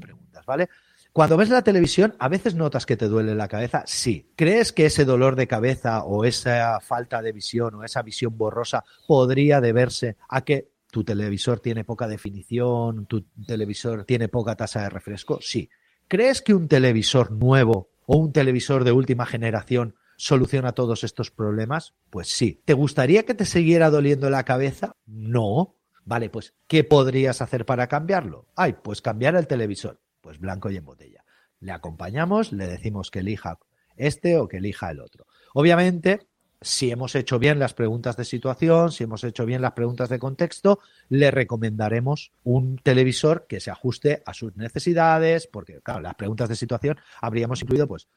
preguntas, 0.00 0.44
¿vale? 0.46 0.68
Cuando 1.12 1.36
ves 1.36 1.48
la 1.48 1.62
televisión, 1.62 2.14
a 2.20 2.28
veces 2.28 2.54
notas 2.54 2.86
que 2.86 2.96
te 2.96 3.08
duele 3.08 3.34
la 3.34 3.48
cabeza, 3.48 3.82
sí. 3.84 4.30
¿Crees 4.36 4.72
que 4.72 4.86
ese 4.86 5.04
dolor 5.04 5.34
de 5.34 5.48
cabeza 5.48 6.04
o 6.04 6.24
esa 6.24 6.78
falta 6.80 7.20
de 7.20 7.32
visión 7.32 7.74
o 7.74 7.84
esa 7.84 8.02
visión 8.02 8.38
borrosa 8.38 8.84
podría 9.08 9.60
deberse 9.60 10.16
a 10.28 10.42
que 10.42 10.68
tu 10.90 11.02
televisor 11.02 11.60
tiene 11.60 11.84
poca 11.84 12.06
definición, 12.06 13.06
tu 13.06 13.22
televisor 13.46 14.04
tiene 14.04 14.28
poca 14.28 14.54
tasa 14.54 14.82
de 14.82 14.90
refresco? 14.90 15.40
Sí. 15.42 15.68
¿Crees 16.06 16.42
que 16.42 16.54
un 16.54 16.68
televisor 16.68 17.32
nuevo 17.32 17.90
o 18.06 18.16
un 18.16 18.32
televisor 18.32 18.84
de 18.84 18.92
última 18.92 19.26
generación 19.26 19.94
soluciona 20.20 20.72
todos 20.72 21.02
estos 21.02 21.30
problemas? 21.30 21.94
Pues 22.10 22.28
sí. 22.28 22.60
¿Te 22.66 22.74
gustaría 22.74 23.24
que 23.24 23.34
te 23.34 23.46
siguiera 23.46 23.88
doliendo 23.88 24.28
la 24.28 24.44
cabeza? 24.44 24.96
No. 25.06 25.76
Vale, 26.04 26.28
pues 26.28 26.54
¿qué 26.66 26.84
podrías 26.84 27.40
hacer 27.40 27.64
para 27.64 27.86
cambiarlo? 27.86 28.46
Ay, 28.54 28.76
pues 28.82 29.00
cambiar 29.00 29.34
el 29.34 29.46
televisor. 29.46 29.98
Pues 30.20 30.38
blanco 30.38 30.70
y 30.70 30.76
en 30.76 30.84
botella. 30.84 31.24
Le 31.60 31.72
acompañamos, 31.72 32.52
le 32.52 32.66
decimos 32.66 33.10
que 33.10 33.20
elija 33.20 33.58
este 33.96 34.36
o 34.36 34.46
que 34.46 34.58
elija 34.58 34.90
el 34.90 35.00
otro. 35.00 35.26
Obviamente, 35.54 36.28
si 36.62 36.90
hemos 36.90 37.14
hecho 37.14 37.38
bien 37.38 37.58
las 37.58 37.72
preguntas 37.72 38.16
de 38.16 38.24
situación, 38.24 38.92
si 38.92 39.04
hemos 39.04 39.24
hecho 39.24 39.46
bien 39.46 39.62
las 39.62 39.72
preguntas 39.72 40.08
de 40.10 40.18
contexto, 40.18 40.78
le 41.08 41.30
recomendaremos 41.30 42.32
un 42.44 42.76
televisor 42.76 43.46
que 43.48 43.60
se 43.60 43.70
ajuste 43.70 44.22
a 44.26 44.34
sus 44.34 44.56
necesidades, 44.56 45.46
porque, 45.46 45.80
claro, 45.80 46.00
las 46.00 46.14
preguntas 46.14 46.48
de 46.48 46.56
situación 46.56 46.98
habríamos 47.20 47.62
incluido, 47.62 47.88
pues, 47.88 48.08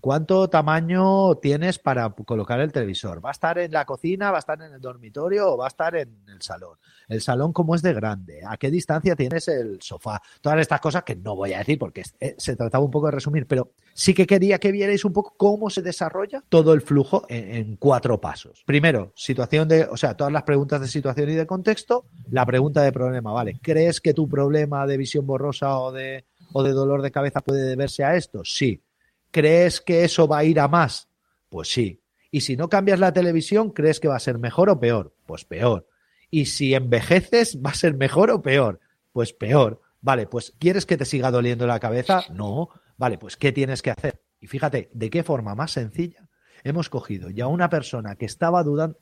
¿cuánto 0.00 0.48
tamaño 0.48 1.34
tienes 1.36 1.78
para 1.78 2.08
colocar 2.10 2.60
el 2.60 2.72
televisor? 2.72 3.24
¿Va 3.24 3.30
a 3.30 3.32
estar 3.32 3.58
en 3.58 3.72
la 3.72 3.84
cocina, 3.84 4.30
va 4.30 4.38
a 4.38 4.40
estar 4.40 4.60
en 4.62 4.72
el 4.72 4.80
dormitorio 4.80 5.52
o 5.52 5.56
va 5.58 5.66
a 5.66 5.68
estar 5.68 5.94
en 5.94 6.16
el 6.40 6.42
salón? 6.42 6.78
El 7.08 7.20
salón, 7.20 7.52
¿cómo 7.52 7.74
es 7.74 7.82
de 7.82 7.92
grande? 7.92 8.40
¿A 8.46 8.56
qué 8.56 8.70
distancia 8.70 9.14
tienes 9.14 9.46
el 9.48 9.80
sofá? 9.80 10.20
Todas 10.40 10.60
estas 10.60 10.80
cosas 10.80 11.04
que 11.04 11.16
no 11.16 11.36
voy 11.36 11.52
a 11.52 11.58
decir 11.58 11.78
porque 11.78 12.02
eh, 12.18 12.34
se 12.38 12.56
trataba 12.56 12.84
un 12.84 12.90
poco 12.90 13.06
de 13.06 13.12
resumir, 13.12 13.46
pero 13.46 13.72
sí 13.92 14.14
que 14.14 14.26
quería 14.26 14.58
que 14.58 14.72
vierais 14.72 15.04
un 15.04 15.12
poco 15.12 15.34
cómo 15.36 15.70
se 15.70 15.82
desarrolla 15.82 16.42
todo 16.48 16.72
el 16.72 16.80
flujo 16.80 17.26
en, 17.28 17.54
en 17.54 17.76
cuatro 17.76 18.20
pasos. 18.20 18.62
Primero, 18.64 19.12
situación 19.14 19.68
de, 19.68 19.84
o 19.84 19.96
sea, 19.96 20.14
todas 20.14 20.32
las 20.32 20.44
preguntas 20.44 20.80
de 20.80 20.88
situación 20.88 21.30
y 21.30 21.34
de 21.34 21.46
contexto. 21.46 22.06
La 22.30 22.46
pregunta 22.46 22.82
de 22.82 22.92
problema, 22.92 23.32
¿vale? 23.32 23.58
¿Crees 23.62 24.00
que 24.00 24.14
tu 24.14 24.28
problema 24.28 24.86
de 24.86 24.96
visión 24.96 25.26
borrosa 25.26 25.78
o 25.78 25.92
de, 25.92 26.24
o 26.52 26.62
de 26.62 26.72
dolor 26.72 27.02
de 27.02 27.10
cabeza 27.10 27.40
puede 27.40 27.62
deberse 27.62 28.04
a 28.04 28.16
esto? 28.16 28.44
Sí. 28.44 28.82
¿Crees 29.30 29.80
que 29.80 30.04
eso 30.04 30.26
va 30.26 30.38
a 30.38 30.44
ir 30.44 30.58
a 30.58 30.68
más? 30.68 31.08
Pues 31.48 31.68
sí. 31.68 32.00
Y 32.30 32.42
si 32.42 32.56
no 32.56 32.68
cambias 32.68 33.00
la 33.00 33.12
televisión, 33.12 33.70
¿crees 33.70 33.98
que 33.98 34.08
va 34.08 34.16
a 34.16 34.20
ser 34.20 34.38
mejor 34.38 34.70
o 34.70 34.78
peor? 34.78 35.12
Pues 35.26 35.44
peor. 35.44 35.86
Y 36.30 36.46
si 36.46 36.74
envejeces, 36.74 37.58
¿va 37.64 37.70
a 37.70 37.74
ser 37.74 37.94
mejor 37.94 38.30
o 38.30 38.42
peor? 38.42 38.80
Pues 39.12 39.32
peor. 39.32 39.82
Vale, 40.00 40.26
pues 40.26 40.54
¿quieres 40.58 40.86
que 40.86 40.96
te 40.96 41.04
siga 41.04 41.30
doliendo 41.30 41.66
la 41.66 41.80
cabeza? 41.80 42.22
No. 42.32 42.70
Vale, 42.96 43.18
pues 43.18 43.36
¿qué 43.36 43.52
tienes 43.52 43.82
que 43.82 43.90
hacer? 43.90 44.22
Y 44.38 44.46
fíjate, 44.46 44.90
¿de 44.92 45.10
qué 45.10 45.22
forma 45.22 45.54
más 45.54 45.72
sencilla 45.72 46.30
hemos 46.64 46.88
cogido 46.88 47.30
ya 47.30 47.46
una 47.46 47.68
persona 47.68 48.16
que 48.16 48.26
estaba 48.26 48.62
dudando. 48.62 48.98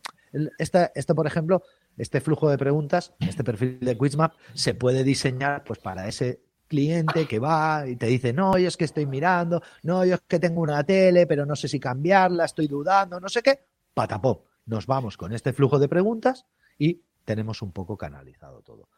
Esta, 0.58 1.14
por 1.14 1.26
ejemplo, 1.26 1.62
este 1.96 2.20
flujo 2.20 2.50
de 2.50 2.58
preguntas, 2.58 3.14
este 3.20 3.44
perfil 3.44 3.80
de 3.80 3.96
Quizmap, 3.96 4.34
se 4.54 4.74
puede 4.74 5.04
diseñar 5.04 5.64
pues 5.64 5.78
para 5.78 6.06
ese 6.06 6.42
cliente 6.66 7.26
que 7.26 7.38
va 7.38 7.84
y 7.88 7.96
te 7.96 8.06
dice, 8.06 8.34
no, 8.34 8.58
yo 8.58 8.68
es 8.68 8.76
que 8.76 8.84
estoy 8.84 9.06
mirando, 9.06 9.62
no, 9.82 10.04
yo 10.04 10.16
es 10.16 10.20
que 10.28 10.38
tengo 10.38 10.60
una 10.60 10.84
tele, 10.84 11.26
pero 11.26 11.46
no 11.46 11.56
sé 11.56 11.66
si 11.66 11.80
cambiarla, 11.80 12.44
estoy 12.44 12.68
dudando, 12.68 13.18
no 13.18 13.28
sé 13.28 13.42
qué. 13.42 13.58
Patapop. 13.94 14.46
Nos 14.66 14.86
vamos 14.86 15.16
con 15.16 15.32
este 15.32 15.54
flujo 15.54 15.78
de 15.78 15.88
preguntas 15.88 16.44
y 16.78 17.02
tenemos 17.28 17.60
un 17.60 17.72
poco 17.72 17.98
canalizado 17.98 18.62
todo. 18.62 18.88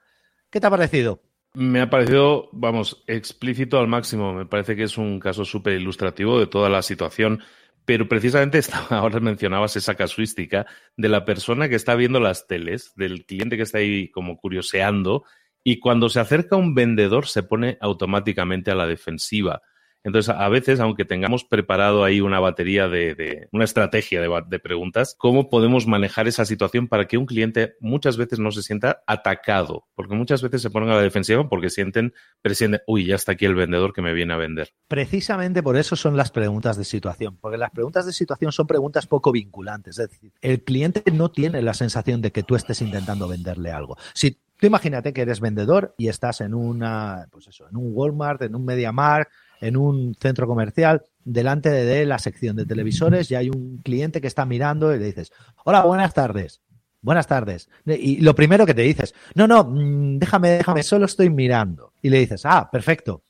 ¿Qué 0.48 0.60
te 0.60 0.68
ha 0.68 0.70
parecido? 0.70 1.20
Me 1.52 1.80
ha 1.80 1.90
parecido, 1.90 2.48
vamos, 2.52 3.02
explícito 3.08 3.76
al 3.76 3.88
máximo. 3.88 4.32
Me 4.32 4.46
parece 4.46 4.76
que 4.76 4.84
es 4.84 4.96
un 4.96 5.18
caso 5.18 5.44
súper 5.44 5.72
ilustrativo 5.72 6.38
de 6.38 6.46
toda 6.46 6.68
la 6.68 6.80
situación 6.80 7.42
pero 7.84 8.06
precisamente 8.06 8.60
ahora 8.90 9.18
mencionabas 9.18 9.74
esa 9.74 9.96
casuística 9.96 10.64
de 10.96 11.08
la 11.08 11.24
persona 11.24 11.68
que 11.68 11.74
está 11.74 11.96
viendo 11.96 12.20
las 12.20 12.46
teles, 12.46 12.92
del 12.94 13.24
cliente 13.26 13.56
que 13.56 13.64
está 13.64 13.78
ahí 13.78 14.08
como 14.10 14.36
curioseando, 14.36 15.24
y 15.64 15.80
cuando 15.80 16.08
se 16.08 16.20
acerca 16.20 16.54
un 16.54 16.74
vendedor 16.76 17.26
se 17.26 17.42
pone 17.42 17.78
automáticamente 17.80 18.70
a 18.70 18.76
la 18.76 18.86
defensiva. 18.86 19.62
Entonces, 20.02 20.34
a 20.34 20.48
veces, 20.48 20.80
aunque 20.80 21.04
tengamos 21.04 21.44
preparado 21.44 22.04
ahí 22.04 22.20
una 22.20 22.40
batería 22.40 22.88
de, 22.88 23.48
una 23.52 23.64
estrategia 23.64 24.20
de, 24.20 24.58
preguntas, 24.58 25.14
¿cómo 25.18 25.50
podemos 25.50 25.86
manejar 25.86 26.28
esa 26.28 26.44
situación 26.44 26.88
para 26.88 27.06
que 27.06 27.18
un 27.18 27.26
cliente 27.26 27.74
muchas 27.80 28.16
veces 28.16 28.38
no 28.38 28.50
se 28.50 28.62
sienta 28.62 29.02
atacado? 29.06 29.86
Porque 29.94 30.14
muchas 30.14 30.42
veces 30.42 30.62
se 30.62 30.70
ponen 30.70 30.90
a 30.90 30.96
la 30.96 31.02
defensiva 31.02 31.48
porque 31.48 31.70
sienten, 31.70 32.14
presienten, 32.40 32.80
uy, 32.86 33.06
ya 33.06 33.16
está 33.16 33.32
aquí 33.32 33.44
el 33.44 33.54
vendedor 33.54 33.92
que 33.92 34.02
me 34.02 34.14
viene 34.14 34.32
a 34.32 34.36
vender. 34.36 34.72
Precisamente 34.88 35.62
por 35.62 35.76
eso 35.76 35.96
son 35.96 36.16
las 36.16 36.30
preguntas 36.30 36.76
de 36.76 36.84
situación, 36.84 37.36
porque 37.38 37.58
las 37.58 37.70
preguntas 37.70 38.06
de 38.06 38.12
situación 38.12 38.52
son 38.52 38.66
preguntas 38.66 39.06
poco 39.06 39.32
vinculantes. 39.32 39.98
Es 39.98 40.10
decir, 40.10 40.32
el 40.40 40.62
cliente 40.62 41.02
no 41.12 41.30
tiene 41.30 41.62
la 41.62 41.74
sensación 41.74 42.22
de 42.22 42.32
que 42.32 42.42
tú 42.42 42.54
estés 42.54 42.80
intentando 42.80 43.28
venderle 43.28 43.70
algo. 43.70 43.96
Si 44.14 44.38
Tú 44.60 44.66
imagínate 44.66 45.14
que 45.14 45.22
eres 45.22 45.40
vendedor 45.40 45.94
y 45.96 46.08
estás 46.08 46.42
en 46.42 46.52
una, 46.52 47.26
pues 47.30 47.48
eso, 47.48 47.66
en 47.66 47.78
un 47.78 47.92
Walmart, 47.94 48.42
en 48.42 48.54
un 48.54 48.66
MediaMarkt, 48.66 49.32
en 49.60 49.76
un 49.76 50.14
centro 50.14 50.46
comercial 50.46 51.02
delante 51.24 51.70
de 51.70 52.06
la 52.06 52.18
sección 52.18 52.56
de 52.56 52.66
televisores 52.66 53.30
y 53.30 53.34
hay 53.34 53.50
un 53.50 53.78
cliente 53.78 54.20
que 54.20 54.26
está 54.26 54.46
mirando 54.46 54.94
y 54.94 54.98
le 54.98 55.06
dices, 55.06 55.32
hola, 55.64 55.84
buenas 55.84 56.14
tardes. 56.14 56.60
Buenas 57.02 57.26
tardes. 57.26 57.68
Y 57.86 58.20
lo 58.20 58.34
primero 58.34 58.66
que 58.66 58.74
te 58.74 58.82
dices, 58.82 59.14
no, 59.34 59.46
no, 59.46 59.64
mm, 59.64 60.18
déjame, 60.18 60.50
déjame, 60.50 60.82
solo 60.82 61.06
estoy 61.06 61.30
mirando. 61.30 61.92
Y 62.02 62.10
le 62.10 62.18
dices, 62.18 62.42
ah, 62.44 62.68
perfecto. 62.70 63.22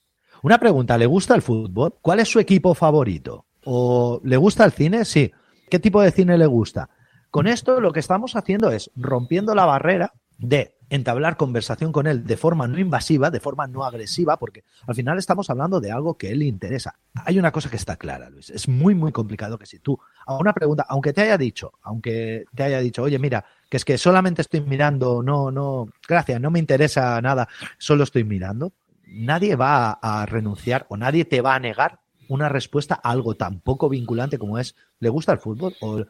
Una 0.42 0.58
pregunta, 0.58 0.98
¿le 0.98 1.06
gusta 1.06 1.34
el 1.34 1.42
fútbol? 1.42 1.94
¿Cuál 2.00 2.20
es 2.20 2.28
su 2.28 2.40
equipo 2.40 2.74
favorito? 2.74 3.46
¿O 3.64 4.20
le 4.24 4.36
gusta 4.36 4.64
el 4.64 4.72
cine? 4.72 5.04
Sí. 5.04 5.30
¿Qué 5.68 5.78
tipo 5.78 6.02
de 6.02 6.10
cine 6.10 6.36
le 6.36 6.46
gusta? 6.46 6.88
Con 7.30 7.46
esto 7.46 7.80
lo 7.80 7.92
que 7.92 8.00
estamos 8.00 8.34
haciendo 8.34 8.72
es 8.72 8.90
rompiendo 8.96 9.54
la 9.54 9.66
barrera 9.66 10.14
de 10.38 10.74
entablar 10.90 11.36
conversación 11.36 11.92
con 11.92 12.06
él 12.06 12.24
de 12.24 12.36
forma 12.36 12.68
no 12.68 12.78
invasiva, 12.78 13.30
de 13.30 13.40
forma 13.40 13.66
no 13.66 13.84
agresiva, 13.84 14.36
porque 14.38 14.64
al 14.86 14.94
final 14.94 15.18
estamos 15.18 15.48
hablando 15.48 15.80
de 15.80 15.92
algo 15.92 16.18
que 16.18 16.30
él 16.30 16.42
interesa. 16.42 16.96
Hay 17.14 17.38
una 17.38 17.52
cosa 17.52 17.70
que 17.70 17.76
está 17.76 17.96
clara, 17.96 18.28
Luis. 18.28 18.50
Es 18.50 18.68
muy, 18.68 18.94
muy 18.94 19.12
complicado 19.12 19.56
que 19.56 19.66
si 19.66 19.78
tú 19.78 19.98
a 20.26 20.36
una 20.36 20.52
pregunta, 20.52 20.84
aunque 20.88 21.12
te 21.12 21.22
haya 21.22 21.38
dicho, 21.38 21.72
aunque 21.82 22.44
te 22.54 22.64
haya 22.64 22.80
dicho, 22.80 23.02
oye, 23.02 23.18
mira, 23.18 23.44
que 23.70 23.76
es 23.76 23.84
que 23.84 23.96
solamente 23.96 24.42
estoy 24.42 24.60
mirando, 24.60 25.22
no, 25.22 25.50
no, 25.50 25.88
gracias, 26.06 26.40
no 26.40 26.50
me 26.50 26.58
interesa 26.58 27.20
nada, 27.22 27.48
solo 27.78 28.02
estoy 28.04 28.24
mirando, 28.24 28.72
nadie 29.06 29.54
va 29.54 29.92
a 29.92 30.26
renunciar 30.26 30.86
o 30.88 30.96
nadie 30.96 31.24
te 31.24 31.40
va 31.40 31.54
a 31.54 31.60
negar 31.60 32.00
una 32.28 32.48
respuesta 32.48 33.00
a 33.02 33.10
algo 33.10 33.34
tan 33.34 33.60
poco 33.60 33.88
vinculante 33.88 34.38
como 34.38 34.58
es, 34.58 34.76
¿le 34.98 35.08
gusta 35.08 35.32
el 35.32 35.38
fútbol? 35.38 35.74
O, 35.80 36.04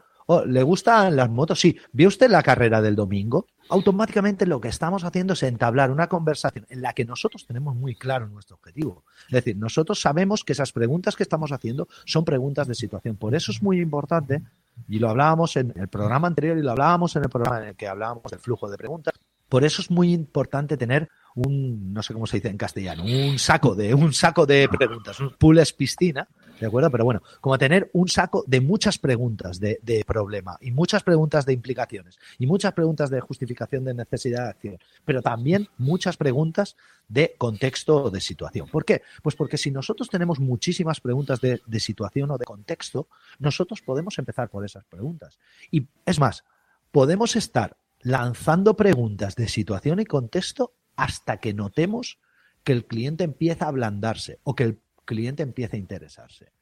¿le 0.46 0.62
gustan 0.62 1.16
las 1.16 1.30
motos? 1.30 1.60
Sí. 1.60 1.76
¿Vio 1.92 2.08
usted 2.08 2.30
la 2.30 2.42
carrera 2.42 2.80
del 2.80 2.96
domingo? 2.96 3.46
Automáticamente 3.68 4.46
lo 4.46 4.60
que 4.60 4.68
estamos 4.68 5.04
haciendo 5.04 5.34
es 5.34 5.42
entablar 5.42 5.90
una 5.90 6.08
conversación 6.08 6.66
en 6.68 6.82
la 6.82 6.92
que 6.92 7.04
nosotros 7.04 7.46
tenemos 7.46 7.74
muy 7.76 7.94
claro 7.94 8.26
nuestro 8.28 8.56
objetivo. 8.56 9.04
Es 9.28 9.32
decir, 9.32 9.56
nosotros 9.56 10.00
sabemos 10.00 10.44
que 10.44 10.52
esas 10.52 10.72
preguntas 10.72 11.16
que 11.16 11.22
estamos 11.22 11.52
haciendo 11.52 11.88
son 12.04 12.24
preguntas 12.24 12.66
de 12.66 12.74
situación. 12.74 13.16
Por 13.16 13.34
eso 13.34 13.52
es 13.52 13.62
muy 13.62 13.80
importante, 13.80 14.42
y 14.88 14.98
lo 14.98 15.10
hablábamos 15.10 15.56
en 15.56 15.72
el 15.76 15.88
programa 15.88 16.28
anterior 16.28 16.58
y 16.58 16.62
lo 16.62 16.72
hablábamos 16.72 17.14
en 17.16 17.24
el 17.24 17.30
programa 17.30 17.62
en 17.62 17.68
el 17.68 17.76
que 17.76 17.86
hablábamos 17.86 18.24
del 18.30 18.40
flujo 18.40 18.68
de 18.68 18.76
preguntas, 18.76 19.14
por 19.50 19.64
eso 19.64 19.82
es 19.82 19.90
muy 19.90 20.14
importante 20.14 20.76
tener 20.76 21.10
un, 21.34 21.92
no 21.92 22.02
sé 22.02 22.14
cómo 22.14 22.26
se 22.26 22.36
dice 22.36 22.48
en 22.48 22.56
castellano, 22.56 23.04
un 23.04 23.38
saco 23.38 23.74
de, 23.74 23.92
un 23.92 24.12
saco 24.12 24.46
de 24.46 24.68
preguntas, 24.68 25.18
un 25.18 25.30
pool 25.30 25.58
es 25.58 25.72
piscina, 25.72 26.28
¿de 26.60 26.66
acuerdo? 26.66 26.88
Pero 26.88 27.04
bueno, 27.04 27.20
como 27.40 27.58
tener 27.58 27.90
un 27.92 28.08
saco 28.08 28.44
de 28.46 28.60
muchas 28.60 28.98
preguntas 28.98 29.58
de, 29.58 29.80
de, 29.82 30.04
problema 30.04 30.56
y 30.60 30.70
muchas 30.70 31.02
preguntas 31.02 31.46
de 31.46 31.52
implicaciones 31.52 32.16
y 32.38 32.46
muchas 32.46 32.72
preguntas 32.74 33.10
de 33.10 33.20
justificación 33.20 33.84
de 33.84 33.92
necesidad 33.92 34.44
de 34.44 34.50
acción, 34.50 34.78
pero 35.04 35.20
también 35.20 35.68
muchas 35.78 36.16
preguntas 36.16 36.76
de 37.08 37.34
contexto 37.36 38.04
o 38.04 38.10
de 38.10 38.20
situación. 38.20 38.68
¿Por 38.68 38.84
qué? 38.84 39.02
Pues 39.20 39.34
porque 39.34 39.58
si 39.58 39.72
nosotros 39.72 40.08
tenemos 40.08 40.38
muchísimas 40.38 41.00
preguntas 41.00 41.40
de, 41.40 41.60
de 41.66 41.80
situación 41.80 42.30
o 42.30 42.38
de 42.38 42.44
contexto, 42.44 43.08
nosotros 43.40 43.82
podemos 43.82 44.16
empezar 44.18 44.48
por 44.48 44.64
esas 44.64 44.84
preguntas. 44.84 45.40
Y 45.72 45.88
es 46.06 46.20
más, 46.20 46.44
podemos 46.92 47.34
estar 47.34 47.76
lanzando 48.02 48.76
preguntas 48.76 49.36
de 49.36 49.48
situación 49.48 50.00
y 50.00 50.04
contexto 50.04 50.74
hasta 50.96 51.38
que 51.38 51.54
notemos 51.54 52.18
que 52.64 52.72
el 52.72 52.86
cliente 52.86 53.24
empieza 53.24 53.64
a 53.64 53.68
ablandarse 53.68 54.38
o 54.42 54.54
que 54.54 54.64
el 54.64 54.80
cliente 55.04 55.42
empieza 55.42 55.76
a 55.76 55.80
interesarse. 55.80 56.52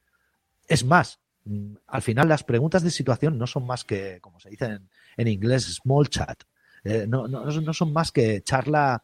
Es 0.67 0.85
más, 0.85 1.21
mm, 1.45 1.75
al 1.87 2.03
final 2.03 2.29
las 2.29 2.45
preguntas 2.45 2.83
de 2.83 2.91
situación 2.91 3.39
no 3.39 3.47
son 3.47 3.67
más 3.67 3.85
que, 3.85 4.21
como 4.21 4.39
se 4.41 4.51
dice 4.51 4.79
en, 5.17 5.29
inglés, 5.29 5.65
small 5.83 6.09
chat. 6.09 6.43
Eh, 6.85 7.07
no, 7.09 7.29
son 7.73 7.93
más 7.93 8.13
que 8.13 8.43
charla 8.43 9.03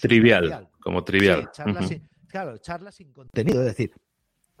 trivial, 0.00 0.68
como 0.80 1.02
trivial. 1.02 1.50
claro, 2.28 2.58
charla 2.58 2.92
sin 2.92 3.12
contenido. 3.12 3.60
Es 3.60 3.66
decir, 3.66 3.92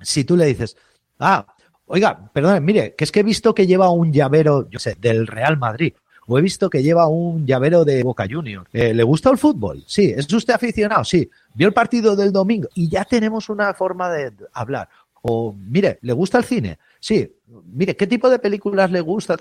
si 0.00 0.24
tú 0.24 0.36
le 0.36 0.46
dices, 0.46 0.76
ah, 1.20 1.46
oiga, 1.86 2.30
perdón, 2.32 2.64
mire, 2.64 2.94
que 2.96 3.04
es 3.04 3.12
que 3.12 3.20
he 3.20 3.24
visto 3.24 3.54
que 3.54 3.66
lleva 3.66 3.90
un 3.90 4.12
llavero, 4.12 4.68
yo 4.68 4.78
sé, 4.78 4.96
del 4.98 5.26
Real 5.26 5.56
Madrid 5.56 5.94
o 6.26 6.38
he 6.38 6.42
visto 6.42 6.70
que 6.70 6.82
lleva 6.82 7.08
un 7.08 7.46
llavero 7.46 7.84
de 7.84 8.02
Boca 8.02 8.26
Junior. 8.30 8.66
Eh, 8.72 8.94
¿Le 8.94 9.02
gusta 9.02 9.30
el 9.30 9.38
fútbol? 9.38 9.82
Sí. 9.86 10.12
¿Es 10.16 10.32
usted 10.32 10.54
aficionado? 10.54 11.04
Sí. 11.04 11.28
¿Vio 11.54 11.68
el 11.68 11.74
partido 11.74 12.16
del 12.16 12.32
domingo? 12.32 12.68
Y 12.74 12.88
ya 12.88 13.04
tenemos 13.04 13.48
una 13.48 13.74
forma 13.74 14.10
de 14.10 14.32
hablar. 14.52 14.88
O, 15.22 15.54
mire, 15.54 15.98
¿le 16.02 16.12
gusta 16.12 16.38
el 16.38 16.44
cine? 16.44 16.78
Sí. 17.00 17.36
Mire, 17.72 17.96
¿qué 17.96 18.06
tipo 18.06 18.30
de 18.30 18.38
películas 18.38 18.90
le 18.90 19.00
gusta? 19.00 19.36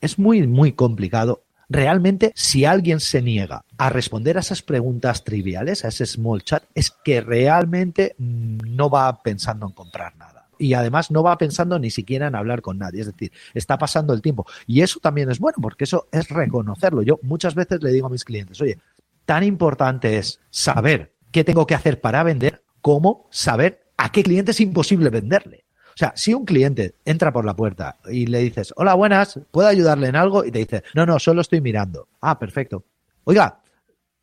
Es 0.00 0.18
muy, 0.18 0.46
muy 0.46 0.72
complicado. 0.72 1.42
Realmente, 1.68 2.32
si 2.36 2.64
alguien 2.64 3.00
se 3.00 3.20
niega 3.22 3.64
a 3.76 3.90
responder 3.90 4.36
a 4.36 4.40
esas 4.40 4.62
preguntas 4.62 5.24
triviales, 5.24 5.84
a 5.84 5.88
ese 5.88 6.06
small 6.06 6.44
chat, 6.44 6.62
es 6.74 6.92
que 7.04 7.20
realmente 7.20 8.14
no 8.18 8.88
va 8.88 9.20
pensando 9.22 9.66
en 9.66 9.72
comprar 9.72 10.16
nada 10.16 10.35
y 10.58 10.74
además 10.74 11.10
no 11.10 11.22
va 11.22 11.38
pensando 11.38 11.78
ni 11.78 11.90
siquiera 11.90 12.26
en 12.26 12.34
hablar 12.34 12.62
con 12.62 12.78
nadie, 12.78 13.00
es 13.00 13.06
decir, 13.06 13.32
está 13.54 13.78
pasando 13.78 14.12
el 14.12 14.22
tiempo. 14.22 14.46
Y 14.66 14.82
eso 14.82 15.00
también 15.00 15.30
es 15.30 15.38
bueno, 15.38 15.58
porque 15.60 15.84
eso 15.84 16.08
es 16.12 16.28
reconocerlo. 16.28 17.02
Yo 17.02 17.18
muchas 17.22 17.54
veces 17.54 17.82
le 17.82 17.92
digo 17.92 18.06
a 18.06 18.10
mis 18.10 18.24
clientes, 18.24 18.60
oye, 18.60 18.78
tan 19.24 19.42
importante 19.42 20.18
es 20.18 20.40
saber 20.50 21.14
qué 21.32 21.44
tengo 21.44 21.66
que 21.66 21.74
hacer 21.74 22.00
para 22.00 22.22
vender 22.22 22.62
como 22.80 23.26
saber 23.30 23.90
a 23.96 24.12
qué 24.12 24.22
cliente 24.22 24.52
es 24.52 24.60
imposible 24.60 25.10
venderle. 25.10 25.64
O 25.88 25.98
sea, 25.98 26.12
si 26.14 26.34
un 26.34 26.44
cliente 26.44 26.94
entra 27.06 27.32
por 27.32 27.46
la 27.46 27.56
puerta 27.56 27.96
y 28.10 28.26
le 28.26 28.40
dices, 28.40 28.72
hola, 28.76 28.92
buenas, 28.94 29.40
¿puedo 29.50 29.66
ayudarle 29.66 30.08
en 30.08 30.16
algo? 30.16 30.44
Y 30.44 30.50
te 30.50 30.58
dice, 30.58 30.82
no, 30.94 31.06
no, 31.06 31.18
solo 31.18 31.40
estoy 31.40 31.62
mirando. 31.62 32.08
Ah, 32.20 32.38
perfecto. 32.38 32.84
Oiga, 33.24 33.62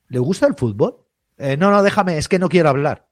¿le 0.09 0.19
gusta 0.19 0.45
el 0.45 0.53
fútbol? 0.53 0.97
Eh, 1.37 1.57
no, 1.57 1.71
no, 1.71 1.81
déjame, 1.81 2.19
es 2.19 2.27
que 2.27 2.37
no 2.37 2.47
quiero 2.47 2.69
hablar. 2.69 3.07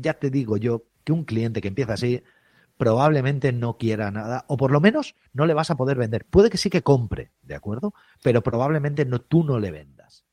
Ya 0.00 0.14
te 0.14 0.28
digo 0.28 0.56
yo 0.56 0.82
que 1.08 1.12
un 1.14 1.24
cliente 1.24 1.62
que 1.62 1.68
empieza 1.68 1.94
así 1.94 2.22
probablemente 2.76 3.50
no 3.50 3.78
quiera 3.78 4.10
nada, 4.10 4.44
o 4.46 4.58
por 4.58 4.70
lo 4.70 4.78
menos 4.78 5.14
no 5.32 5.46
le 5.46 5.54
vas 5.54 5.70
a 5.70 5.76
poder 5.76 5.96
vender. 5.96 6.26
Puede 6.26 6.50
que 6.50 6.58
sí 6.58 6.68
que 6.68 6.82
compre, 6.82 7.32
¿de 7.40 7.54
acuerdo? 7.54 7.94
Pero 8.22 8.42
probablemente 8.42 9.06
no, 9.06 9.18
tú 9.18 9.42
no 9.42 9.58
le 9.58 9.70
vendas. 9.70 10.26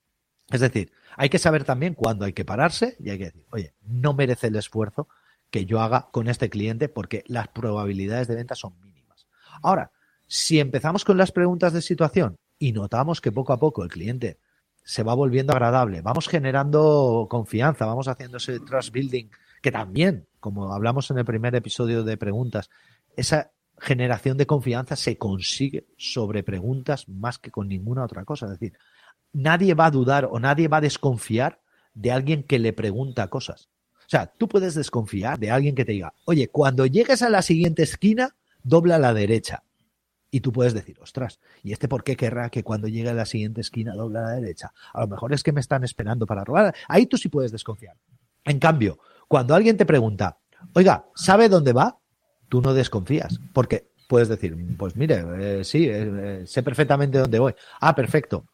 Es 0.50 0.60
decir, 0.60 0.92
hay 1.16 1.30
que 1.30 1.40
saber 1.40 1.64
también 1.64 1.94
cuándo 1.94 2.26
hay 2.26 2.34
que 2.34 2.44
pararse 2.44 2.98
y 3.00 3.10
hay 3.10 3.18
que 3.18 3.26
decir, 3.26 3.46
oye, 3.52 3.74
no 3.84 4.14
merece 4.14 4.48
el 4.48 4.58
esfuerzo 4.58 5.08
que 5.50 5.66
yo 5.66 5.80
haga 5.80 6.10
con 6.12 6.28
este 6.28 6.50
cliente 6.50 6.90
porque 6.90 7.24
las 7.28 7.48
probabilidades 7.48 8.28
de 8.28 8.36
venta 8.36 8.56
son 8.56 8.78
mínimas. 8.82 9.28
Ahora, 9.64 9.92
si 10.28 10.60
empezamos 10.60 11.06
con 11.06 11.18
las 11.18 11.32
preguntas 11.32 11.72
de 11.72 11.82
situación 11.82 12.36
y 12.60 12.74
notamos 12.74 13.22
que 13.22 13.32
poco 13.32 13.54
a 13.54 13.60
poco 13.60 13.82
el 13.82 13.90
cliente 13.90 14.40
se 14.84 15.04
va 15.04 15.14
volviendo 15.14 15.54
agradable, 15.54 16.02
vamos 16.02 16.28
generando 16.28 17.28
confianza, 17.30 17.86
vamos 17.86 18.10
haciendo 18.10 18.38
ese 18.38 18.60
trust 18.60 18.92
building 18.92 19.30
que 19.66 19.72
también, 19.72 20.28
como 20.46 20.72
hablamos 20.72 21.10
en 21.10 21.18
el 21.18 21.26
primer 21.26 21.56
episodio 21.56 22.04
de 22.04 22.18
preguntas, 22.18 22.70
esa 23.18 23.50
generación 23.80 24.38
de 24.38 24.46
confianza 24.46 24.96
se 24.96 25.18
consigue 25.18 25.88
sobre 25.98 26.44
preguntas 26.44 27.10
más 27.10 27.40
que 27.40 27.50
con 27.50 27.68
ninguna 27.68 28.04
otra 28.04 28.26
cosa. 28.26 28.46
Es 28.46 28.52
decir, 28.52 28.78
nadie 29.34 29.74
va 29.74 29.88
a 29.88 29.92
dudar 29.92 30.26
o 30.30 30.40
nadie 30.40 30.68
va 30.68 30.78
a 30.78 30.82
desconfiar 30.82 31.62
de 31.96 32.12
alguien 32.12 32.44
que 32.44 32.60
le 32.60 32.74
pregunta 32.74 33.28
cosas. 33.28 33.70
O 34.02 34.08
sea, 34.08 34.28
tú 34.28 34.48
puedes 34.48 34.76
desconfiar 34.76 35.40
de 35.40 35.50
alguien 35.50 35.74
que 35.74 35.84
te 35.84 35.94
diga, 35.94 36.14
oye, 36.26 36.50
cuando 36.50 36.86
llegues 36.86 37.24
a 37.24 37.32
la 37.32 37.42
siguiente 37.42 37.82
esquina, 37.82 38.36
dobla 38.62 38.98
a 38.98 39.00
la 39.00 39.16
derecha. 39.16 39.64
Y 40.30 40.42
tú 40.42 40.52
puedes 40.52 40.76
decir, 40.76 41.00
ostras, 41.02 41.40
¿y 41.64 41.72
este 41.74 41.88
por 41.88 42.04
qué 42.04 42.16
querrá 42.16 42.52
que 42.52 42.62
cuando 42.62 42.88
llegue 42.88 43.10
a 43.10 43.16
la 43.16 43.26
siguiente 43.26 43.62
esquina 43.62 43.96
dobla 43.96 44.20
a 44.20 44.24
la 44.26 44.32
derecha? 44.34 44.74
A 44.94 45.02
lo 45.02 45.08
mejor 45.08 45.34
es 45.34 45.42
que 45.42 45.54
me 45.54 45.62
están 45.62 45.84
esperando 45.84 46.28
para 46.28 46.44
robar. 46.44 46.76
Ahí 46.88 47.08
tú 47.08 47.18
sí 47.18 47.30
puedes 47.30 47.52
desconfiar. 47.52 47.98
En 48.44 48.60
cambio, 48.60 49.00
cuando 49.28 49.56
alguien 49.56 49.78
te 49.78 49.86
pregunta, 49.86 50.40
oiga, 50.74 51.06
¿sabe 51.16 51.50
dónde 51.50 51.74
va? 51.74 52.00
Tú 52.50 52.62
no 52.62 52.74
desconfías, 52.74 53.40
porque 53.54 53.90
puedes 54.08 54.30
decir, 54.30 54.56
pues 54.78 54.96
mire, 54.96 55.24
eh, 55.40 55.64
sí, 55.64 55.86
eh, 55.86 56.12
eh, 56.42 56.44
sé 56.46 56.64
perfectamente 56.64 57.18
dónde 57.18 57.40
voy. 57.40 57.56
Ah, 57.82 57.96
perfecto. 57.96 58.46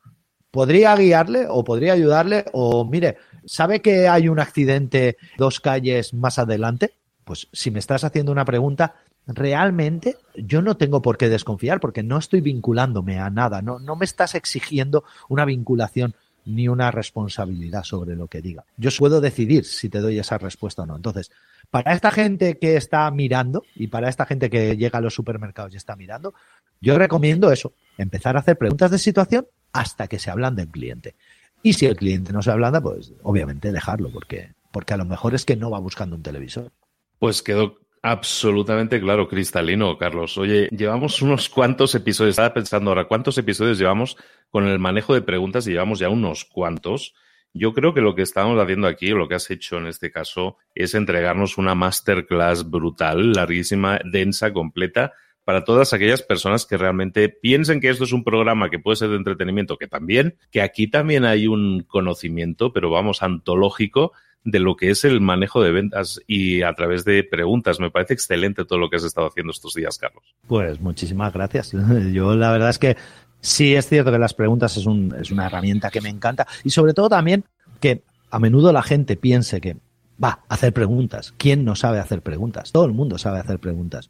¿Podría 0.50 0.96
guiarle 0.96 1.46
o 1.50 1.64
podría 1.64 1.94
ayudarle? 1.94 2.46
O 2.54 2.86
mire, 2.86 3.18
¿sabe 3.46 3.82
que 3.82 4.08
hay 4.08 4.28
un 4.28 4.40
accidente 4.40 5.18
dos 5.38 5.60
calles 5.60 6.14
más 6.14 6.40
adelante? 6.40 6.94
Pues 7.24 7.48
si 7.54 7.72
me 7.72 7.80
estás 7.80 8.04
haciendo 8.04 8.32
una 8.32 8.44
pregunta, 8.44 8.96
realmente 9.28 10.18
yo 10.36 10.62
no 10.62 10.76
tengo 10.76 11.02
por 11.02 11.18
qué 11.18 11.30
desconfiar 11.30 11.80
porque 11.80 12.04
no 12.04 12.18
estoy 12.18 12.42
vinculándome 12.42 13.20
a 13.20 13.30
nada, 13.30 13.62
no, 13.62 13.80
no 13.80 13.96
me 13.96 14.06
estás 14.06 14.36
exigiendo 14.36 15.04
una 15.30 15.46
vinculación 15.46 16.16
ni 16.46 16.68
una 16.68 16.92
responsabilidad 16.92 17.84
sobre 17.84 18.16
lo 18.16 18.28
que 18.28 18.42
diga. 18.42 18.64
Yo 18.78 18.90
puedo 18.98 19.22
decidir 19.22 19.66
si 19.66 19.90
te 19.90 20.00
doy 20.00 20.20
esa 20.20 20.38
respuesta 20.38 20.84
o 20.84 20.86
no. 20.86 20.96
Entonces, 20.96 21.32
para 21.70 21.94
esta 21.94 22.12
gente 22.12 22.58
que 22.58 22.76
está 22.78 23.10
mirando 23.12 23.64
y 23.76 23.88
para 23.88 24.10
esta 24.10 24.26
gente 24.26 24.50
que 24.50 24.76
llega 24.78 25.00
a 25.00 25.02
los 25.02 25.14
supermercados 25.14 25.74
y 25.74 25.78
está 25.78 25.96
mirando, 25.96 26.34
yo 26.80 26.98
recomiendo 26.98 27.52
eso, 27.52 27.74
empezar 27.98 28.36
a 28.36 28.40
hacer 28.40 28.58
preguntas 28.58 28.92
de 28.92 28.98
situación 28.98 29.48
hasta 29.72 30.08
que 30.08 30.20
se 30.20 30.32
hablan 30.32 30.56
del 30.56 30.68
cliente. 30.68 31.16
Y 31.64 31.74
si 31.74 31.86
el 31.86 31.96
cliente 31.96 32.34
no 32.34 32.42
se 32.42 32.52
ablanda, 32.52 32.82
pues 32.82 33.14
obviamente 33.24 33.72
dejarlo, 33.72 34.12
porque, 34.12 34.54
porque 34.72 34.94
a 34.94 34.98
lo 34.98 35.06
mejor 35.06 35.36
es 35.36 35.46
que 35.46 35.56
no 35.56 35.70
va 35.70 35.80
buscando 35.80 36.16
un 36.16 36.24
televisor. 36.24 36.72
Pues 37.20 37.44
quedó 37.44 37.81
Absolutamente 38.04 39.00
claro, 39.00 39.28
cristalino, 39.28 39.96
Carlos. 39.96 40.36
Oye, 40.40 40.70
llevamos 40.72 41.22
unos 41.22 41.50
cuantos 41.50 41.94
episodios, 41.94 42.32
estaba 42.32 42.54
pensando 42.54 42.90
ahora, 42.90 43.06
¿cuántos 43.06 43.38
episodios 43.38 43.78
llevamos 43.78 44.18
con 44.50 44.68
el 44.68 44.80
manejo 44.80 45.14
de 45.14 45.22
preguntas? 45.22 45.68
Y 45.68 45.72
llevamos 45.72 46.00
ya 46.00 46.10
unos 46.10 46.44
cuantos. 46.46 47.14
Yo 47.54 47.74
creo 47.74 47.94
que 47.94 48.02
lo 48.02 48.16
que 48.16 48.24
estamos 48.24 48.60
haciendo 48.60 48.88
aquí, 48.88 49.10
lo 49.10 49.28
que 49.28 49.36
has 49.36 49.52
hecho 49.52 49.78
en 49.78 49.86
este 49.86 50.10
caso, 50.10 50.58
es 50.74 50.96
entregarnos 50.96 51.60
una 51.60 51.76
masterclass 51.76 52.68
brutal, 52.68 53.34
larguísima, 53.34 54.00
densa, 54.04 54.52
completa, 54.52 55.14
para 55.44 55.64
todas 55.64 55.94
aquellas 55.94 56.22
personas 56.22 56.66
que 56.66 56.78
realmente 56.78 57.30
piensen 57.30 57.80
que 57.80 57.90
esto 57.90 58.04
es 58.04 58.14
un 58.14 58.24
programa 58.24 58.70
que 58.70 58.80
puede 58.80 58.98
ser 58.98 59.10
de 59.10 59.16
entretenimiento, 59.16 59.78
que 59.78 59.88
también, 59.88 60.36
que 60.52 60.62
aquí 60.62 60.88
también 60.88 61.26
hay 61.26 61.48
un 61.48 61.84
conocimiento, 61.84 62.74
pero 62.74 62.90
vamos, 62.90 63.24
antológico 63.24 64.14
de 64.44 64.60
lo 64.60 64.76
que 64.76 64.90
es 64.90 65.04
el 65.06 65.22
manejo 65.22 65.62
de 65.62 65.72
ventas 65.72 66.20
y 66.28 66.64
a 66.64 66.74
través 66.74 67.06
de 67.06 67.24
preguntas. 67.24 67.80
Me 67.80 67.92
parece 67.92 68.14
excelente 68.14 68.66
todo 68.66 68.80
lo 68.80 68.90
que 68.90 68.96
has 68.96 69.04
estado 69.04 69.28
haciendo 69.28 69.52
estos 69.52 69.74
días, 69.74 69.98
Carlos. 69.98 70.24
Pues 70.48 70.80
muchísimas 70.80 71.34
gracias. 71.34 71.72
Yo 72.14 72.36
la 72.36 72.52
verdad 72.52 72.70
es 72.70 72.80
que 72.80 72.98
sí 73.40 73.76
es 73.76 73.88
cierto 73.88 74.12
que 74.12 74.20
las 74.20 74.34
preguntas 74.34 74.78
es, 74.78 74.86
es 75.20 75.32
una 75.32 75.46
herramienta 75.46 75.90
que 75.90 76.02
me 76.02 76.10
encanta 76.10 76.48
y 76.64 76.70
sobre 76.70 76.94
todo 76.94 77.10
también 77.10 77.46
que 77.80 78.04
a 78.30 78.40
menudo 78.40 78.72
la 78.72 78.84
gente 78.84 79.18
piense 79.18 79.62
que 79.62 79.78
va 80.24 80.44
a 80.48 80.54
hacer 80.54 80.74
preguntas. 80.74 81.34
¿Quién 81.38 81.66
no 81.66 81.76
sabe 81.76 82.00
hacer 82.00 82.22
preguntas? 82.22 82.72
Todo 82.72 82.86
el 82.86 82.94
mundo 82.94 83.18
sabe 83.18 83.40
hacer 83.40 83.60
preguntas. 83.60 84.10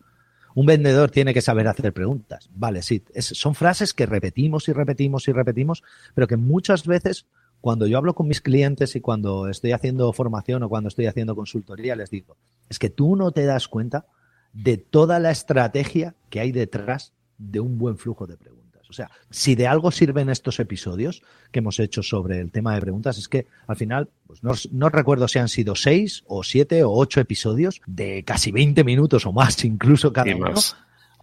Un 0.56 0.66
vendedor 0.66 1.12
tiene 1.12 1.34
que 1.34 1.42
saber 1.42 1.68
hacer 1.68 1.94
preguntas. 1.94 2.50
Vale, 2.54 2.82
sí, 2.82 3.04
son 3.20 3.56
frases 3.56 3.94
que 3.94 4.06
repetimos 4.06 4.68
y 4.68 4.74
repetimos 4.74 5.28
y 5.28 5.32
repetimos, 5.32 5.84
pero 6.14 6.28
que 6.28 6.38
muchas 6.38 6.86
veces 6.86 7.26
cuando 7.62 7.86
yo 7.86 7.98
hablo 7.98 8.16
con 8.16 8.28
mis 8.28 8.42
clientes 8.42 8.96
y 8.96 9.02
cuando 9.02 9.48
estoy 9.48 9.72
haciendo 9.72 10.12
formación 10.14 10.64
o 10.64 10.70
cuando 10.70 10.88
estoy 10.88 11.06
haciendo 11.06 11.36
consultoría, 11.36 11.96
les 11.96 12.10
digo, 12.10 12.38
es 12.70 12.80
que 12.80 12.90
tú 12.90 13.16
no 13.16 13.32
te 13.32 13.46
das 13.46 13.68
cuenta 13.68 14.08
de 14.52 14.78
toda 14.78 15.20
la 15.20 15.32
estrategia 15.32 16.16
que 16.30 16.40
hay 16.40 16.52
detrás 16.52 17.14
de 17.38 17.60
un 17.60 17.78
buen 17.78 17.98
flujo 17.98 18.28
de 18.28 18.36
preguntas. 18.36 18.71
O 18.92 18.94
sea, 18.94 19.10
si 19.30 19.56
de 19.56 19.68
algo 19.68 19.92
sirven 19.92 20.30
estos 20.30 20.60
episodios 20.60 21.24
que 21.52 21.60
hemos 21.60 21.80
hecho 21.80 22.04
sobre 22.04 22.40
el 22.40 22.52
tema 22.52 22.76
de 22.76 22.82
preguntas, 22.82 23.18
es 23.18 23.28
que 23.28 23.48
al 23.68 23.76
final, 23.76 24.10
pues 24.28 24.44
no, 24.44 24.54
no, 24.72 24.90
recuerdo 24.90 25.28
si 25.28 25.40
han 25.40 25.50
sido 25.50 25.76
seis 25.76 26.24
o 26.28 26.44
siete 26.44 26.84
o 26.84 26.92
ocho 26.92 27.20
episodios 27.20 27.82
de 27.88 28.24
casi 28.24 28.52
20 28.52 28.84
minutos 28.84 29.26
o 29.26 29.32
más, 29.32 29.64
incluso 29.66 30.14
cada 30.14 30.36
uno, 30.36 30.54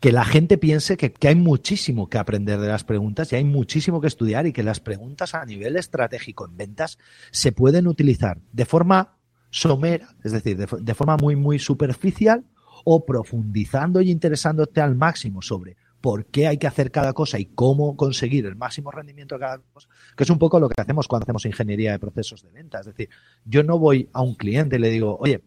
que 0.00 0.12
la 0.12 0.24
gente 0.24 0.59
piense 0.59 0.96
que, 0.96 1.12
hay 1.26 1.35
muchísimo 1.35 2.09
que 2.09 2.18
aprender 2.18 2.61
de 2.61 2.68
las 2.68 2.85
preguntas 2.85 3.33
y 3.33 3.37
hay 3.37 3.44
muchísimo 3.44 4.00
que 4.00 4.07
estudiar 4.07 4.46
y 4.46 4.52
que 4.52 4.62
las 4.62 4.81
preguntas 4.81 5.35
a 5.35 5.44
nivel 5.44 5.76
estratégico 5.76 6.46
en 6.46 6.57
ventas 6.57 6.98
se 7.31 7.52
pueden 7.52 7.87
utilizar 7.87 8.38
de 8.52 8.64
forma 8.64 9.16
somera, 9.50 10.14
es 10.22 10.33
decir, 10.33 10.57
de, 10.57 10.94
forma 10.94 11.16
muy, 11.16 11.35
muy 11.37 11.59
superficial 11.59 12.44
o 12.85 13.04
profundizando 13.04 14.00
y 14.00 14.11
interesándote 14.11 14.81
al 14.81 14.94
máximo 14.94 15.42
sobre 15.42 15.76
por 16.09 16.25
qué 16.25 16.47
hay 16.47 16.57
que 16.57 16.66
hacer 16.66 16.90
cada 16.90 17.12
cosa 17.12 17.38
y 17.38 17.44
cómo 17.44 17.94
conseguir 17.94 18.47
el 18.47 18.57
máximo 18.57 18.90
rendimiento 18.90 19.35
de 19.35 19.40
cada 19.40 19.59
cosa, 19.59 19.90
que 20.16 20.25
es 20.25 20.31
un 20.31 20.38
poco 20.38 20.59
lo 20.59 20.71
que 20.71 20.81
hacemos 20.81 21.07
cuando 21.07 21.25
hacemos 21.25 21.44
ingeniería 21.44 21.92
de 21.92 21.99
procesos 21.99 22.42
de 22.42 22.51
venta. 22.51 22.81
Es 22.81 22.87
decir, 22.87 23.11
yo 23.44 23.62
no 23.62 23.79
voy 23.79 24.09
a 24.14 24.23
un 24.23 24.35
cliente 24.35 24.77
y 24.77 24.79
le 24.79 24.88
digo, 24.88 25.18
oye, 25.21 25.44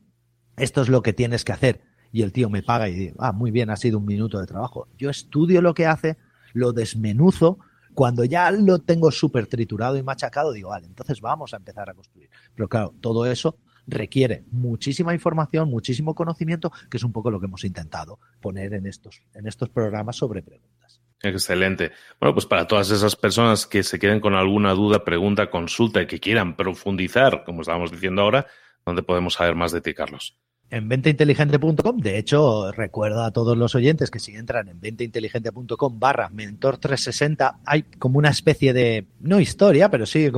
esto 0.58 0.84
es 0.84 0.90
lo 0.90 1.02
que 1.02 1.14
tienes 1.14 1.44
que 1.44 1.52
hacer 1.52 1.82
y 2.12 2.22
el 2.22 2.32
tío 2.32 2.48
me 2.52 2.62
paga 2.62 2.90
y 2.90 2.94
digo, 2.94 3.16
ah, 3.18 3.32
muy 3.32 3.50
bien, 3.50 3.72
ha 3.72 3.76
sido 3.76 3.98
un 3.98 4.06
minuto 4.06 4.40
de 4.40 4.46
trabajo. 4.46 4.88
Yo 5.00 5.10
estudio 5.10 5.64
lo 5.64 5.74
que 5.74 5.88
hace, 5.88 6.18
lo 6.54 6.74
desmenuzo, 6.74 7.58
cuando 7.96 8.24
ya 8.24 8.52
lo 8.52 8.78
tengo 8.78 9.10
súper 9.10 9.48
triturado 9.48 9.98
y 9.98 10.04
machacado, 10.04 10.52
digo, 10.52 10.70
vale, 10.70 10.86
entonces 10.86 11.22
vamos 11.22 11.56
a 11.56 11.58
empezar 11.58 11.90
a 11.90 11.96
construir. 11.96 12.30
Pero 12.54 12.70
claro, 12.70 12.94
todo 13.02 13.26
eso 13.26 13.58
requiere 13.88 14.46
muchísima 14.52 15.14
información, 15.14 15.70
muchísimo 15.70 16.16
conocimiento, 16.16 16.72
que 16.90 16.98
es 16.98 17.04
un 17.04 17.12
poco 17.12 17.32
lo 17.32 17.40
que 17.40 17.46
hemos 17.46 17.64
intentado 17.64 18.20
poner 18.40 18.74
en 18.74 18.86
estos, 18.86 19.22
en 19.34 19.48
estos 19.48 19.70
programas 19.70 20.16
sobre 20.16 20.42
preguntas. 20.42 21.02
Excelente. 21.24 21.92
Bueno, 22.20 22.34
pues 22.34 22.46
para 22.46 22.68
todas 22.68 22.90
esas 22.90 23.16
personas 23.16 23.68
que 23.68 23.84
se 23.84 24.00
queden 24.00 24.20
con 24.20 24.34
alguna 24.34 24.74
duda, 24.74 25.04
pregunta, 25.04 25.50
consulta 25.50 26.02
y 26.02 26.08
que 26.08 26.20
quieran 26.20 26.56
profundizar, 26.56 27.44
como 27.44 27.62
estábamos 27.62 27.92
diciendo 27.92 28.24
ahora, 28.24 28.48
¿dónde 28.86 29.04
podemos 29.04 29.36
saber 29.36 29.56
más 29.56 29.72
de 29.72 29.82
ti, 29.82 29.94
Carlos? 29.94 30.38
En 30.72 30.88
ventainteligente.com. 30.88 31.98
De 31.98 32.18
hecho, 32.18 32.72
recuerdo 32.72 33.24
a 33.24 33.32
todos 33.32 33.58
los 33.58 33.76
oyentes 33.76 34.10
que 34.10 34.20
si 34.20 34.34
entran 34.36 34.70
en 34.70 34.80
ventainteligente.com 34.80 36.00
barra 36.00 36.30
mentor 36.30 36.78
360, 36.78 37.60
hay 37.66 37.84
como 37.84 38.18
una 38.18 38.30
especie 38.30 38.74
de, 38.74 39.06
no 39.20 39.40
historia, 39.40 39.92
pero 39.92 40.06
sí, 40.06 40.32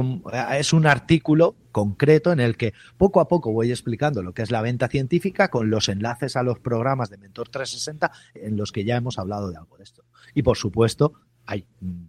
es 0.54 0.74
un 0.74 0.88
artículo 0.88 1.56
concreto 1.72 2.32
en 2.32 2.40
el 2.40 2.58
que 2.58 2.74
poco 2.98 3.22
a 3.22 3.28
poco 3.28 3.52
voy 3.52 3.70
explicando 3.70 4.24
lo 4.24 4.34
que 4.34 4.42
es 4.42 4.52
la 4.52 4.62
venta 4.62 4.88
científica 4.88 5.50
con 5.50 5.70
los 5.70 5.88
enlaces 5.88 6.36
a 6.36 6.44
los 6.44 6.60
programas 6.60 7.10
de 7.10 7.18
Mentor 7.18 7.50
360 7.50 8.12
en 8.34 8.58
los 8.58 8.72
que 8.72 8.84
ya 8.84 8.96
hemos 8.96 9.20
hablado 9.20 9.50
de 9.50 9.58
algo 9.58 9.78
de 9.78 9.84
esto. 9.84 10.04
Y 10.34 10.42
por 10.42 10.58
supuesto, 10.58 11.14
hay, 11.46 11.66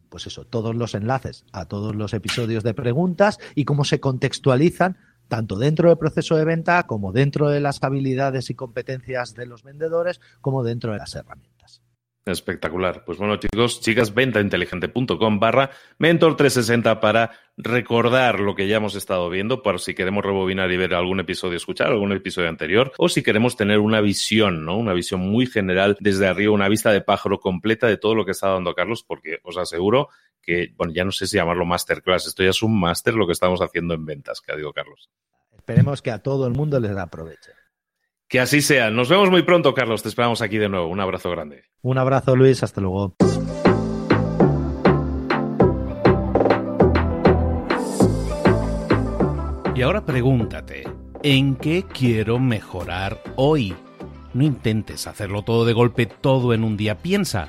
pues 0.08 0.26
eso, 0.26 0.46
todos 0.46 0.74
los 0.74 0.94
enlaces 0.94 1.44
a 1.52 1.66
todos 1.66 1.94
los 1.94 2.14
episodios 2.14 2.62
de 2.62 2.72
preguntas 2.72 3.38
y 3.54 3.64
cómo 3.64 3.84
se 3.84 4.00
contextualizan 4.00 4.96
tanto 5.34 5.58
dentro 5.58 5.88
del 5.88 5.98
proceso 5.98 6.36
de 6.36 6.44
venta 6.44 6.84
como 6.84 7.10
dentro 7.10 7.48
de 7.48 7.58
las 7.58 7.82
habilidades 7.82 8.50
y 8.50 8.54
competencias 8.54 9.34
de 9.34 9.46
los 9.46 9.64
vendedores, 9.64 10.20
como 10.40 10.62
dentro 10.62 10.92
de 10.92 10.98
las 10.98 11.12
herramientas. 11.16 11.82
Espectacular. 12.24 13.04
Pues 13.04 13.18
bueno, 13.18 13.36
chicos, 13.36 13.80
chicas, 13.80 14.14
ventainteligente.com 14.14 15.40
barra 15.40 15.70
mentor 15.98 16.36
360 16.36 17.00
para 17.00 17.32
recordar 17.56 18.38
lo 18.38 18.54
que 18.54 18.68
ya 18.68 18.76
hemos 18.76 18.94
estado 18.94 19.28
viendo, 19.28 19.60
por 19.60 19.80
si 19.80 19.92
queremos 19.94 20.24
rebobinar 20.24 20.70
y 20.70 20.76
ver 20.76 20.94
algún 20.94 21.18
episodio, 21.18 21.56
escuchar 21.56 21.88
algún 21.88 22.12
episodio 22.12 22.48
anterior, 22.48 22.92
o 22.96 23.08
si 23.08 23.24
queremos 23.24 23.56
tener 23.56 23.80
una 23.80 24.00
visión, 24.00 24.64
¿no? 24.64 24.78
Una 24.78 24.92
visión 24.92 25.20
muy 25.20 25.46
general 25.46 25.96
desde 25.98 26.28
arriba, 26.28 26.52
una 26.52 26.68
vista 26.68 26.92
de 26.92 27.00
pájaro 27.00 27.40
completa 27.40 27.88
de 27.88 27.96
todo 27.96 28.14
lo 28.14 28.24
que 28.24 28.30
está 28.30 28.50
dando 28.50 28.72
Carlos, 28.72 29.02
porque 29.02 29.40
os 29.42 29.56
aseguro 29.56 30.10
que, 30.44 30.68
bueno, 30.76 30.92
ya 30.92 31.04
no 31.04 31.12
sé 31.12 31.26
si 31.26 31.36
llamarlo 31.36 31.64
masterclass, 31.64 32.26
esto 32.26 32.42
ya 32.42 32.50
es 32.50 32.62
un 32.62 32.78
máster 32.78 33.14
lo 33.14 33.26
que 33.26 33.32
estamos 33.32 33.60
haciendo 33.60 33.94
en 33.94 34.04
ventas, 34.04 34.40
que 34.40 34.52
ha 34.52 34.56
dicho 34.56 34.72
Carlos. 34.72 35.10
Esperemos 35.56 36.02
que 36.02 36.10
a 36.10 36.18
todo 36.18 36.46
el 36.46 36.52
mundo 36.52 36.78
les 36.78 36.96
aproveche. 36.96 37.52
Que 38.28 38.40
así 38.40 38.60
sea. 38.62 38.90
Nos 38.90 39.08
vemos 39.08 39.30
muy 39.30 39.42
pronto, 39.42 39.74
Carlos. 39.74 40.02
Te 40.02 40.08
esperamos 40.08 40.42
aquí 40.42 40.58
de 40.58 40.68
nuevo. 40.68 40.88
Un 40.88 41.00
abrazo 41.00 41.30
grande. 41.30 41.64
Un 41.82 41.98
abrazo, 41.98 42.34
Luis. 42.34 42.62
Hasta 42.62 42.80
luego. 42.80 43.14
Y 49.76 49.82
ahora 49.82 50.06
pregúntate, 50.06 50.84
¿en 51.24 51.56
qué 51.56 51.84
quiero 51.84 52.38
mejorar 52.38 53.20
hoy? 53.34 53.74
No 54.32 54.44
intentes 54.44 55.08
hacerlo 55.08 55.42
todo 55.42 55.64
de 55.64 55.72
golpe, 55.72 56.06
todo 56.06 56.54
en 56.54 56.62
un 56.62 56.76
día. 56.76 56.98
Piensa, 56.98 57.48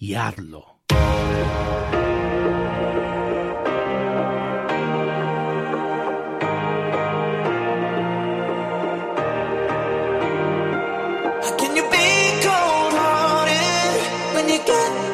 y. 0.00 0.32
Can 11.58 11.76
you 11.76 11.82
be 11.90 12.06
cold-hearted 12.42 14.00
when 14.34 14.48
you 14.48 14.58
get 14.66 15.13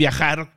viajar 0.01 0.49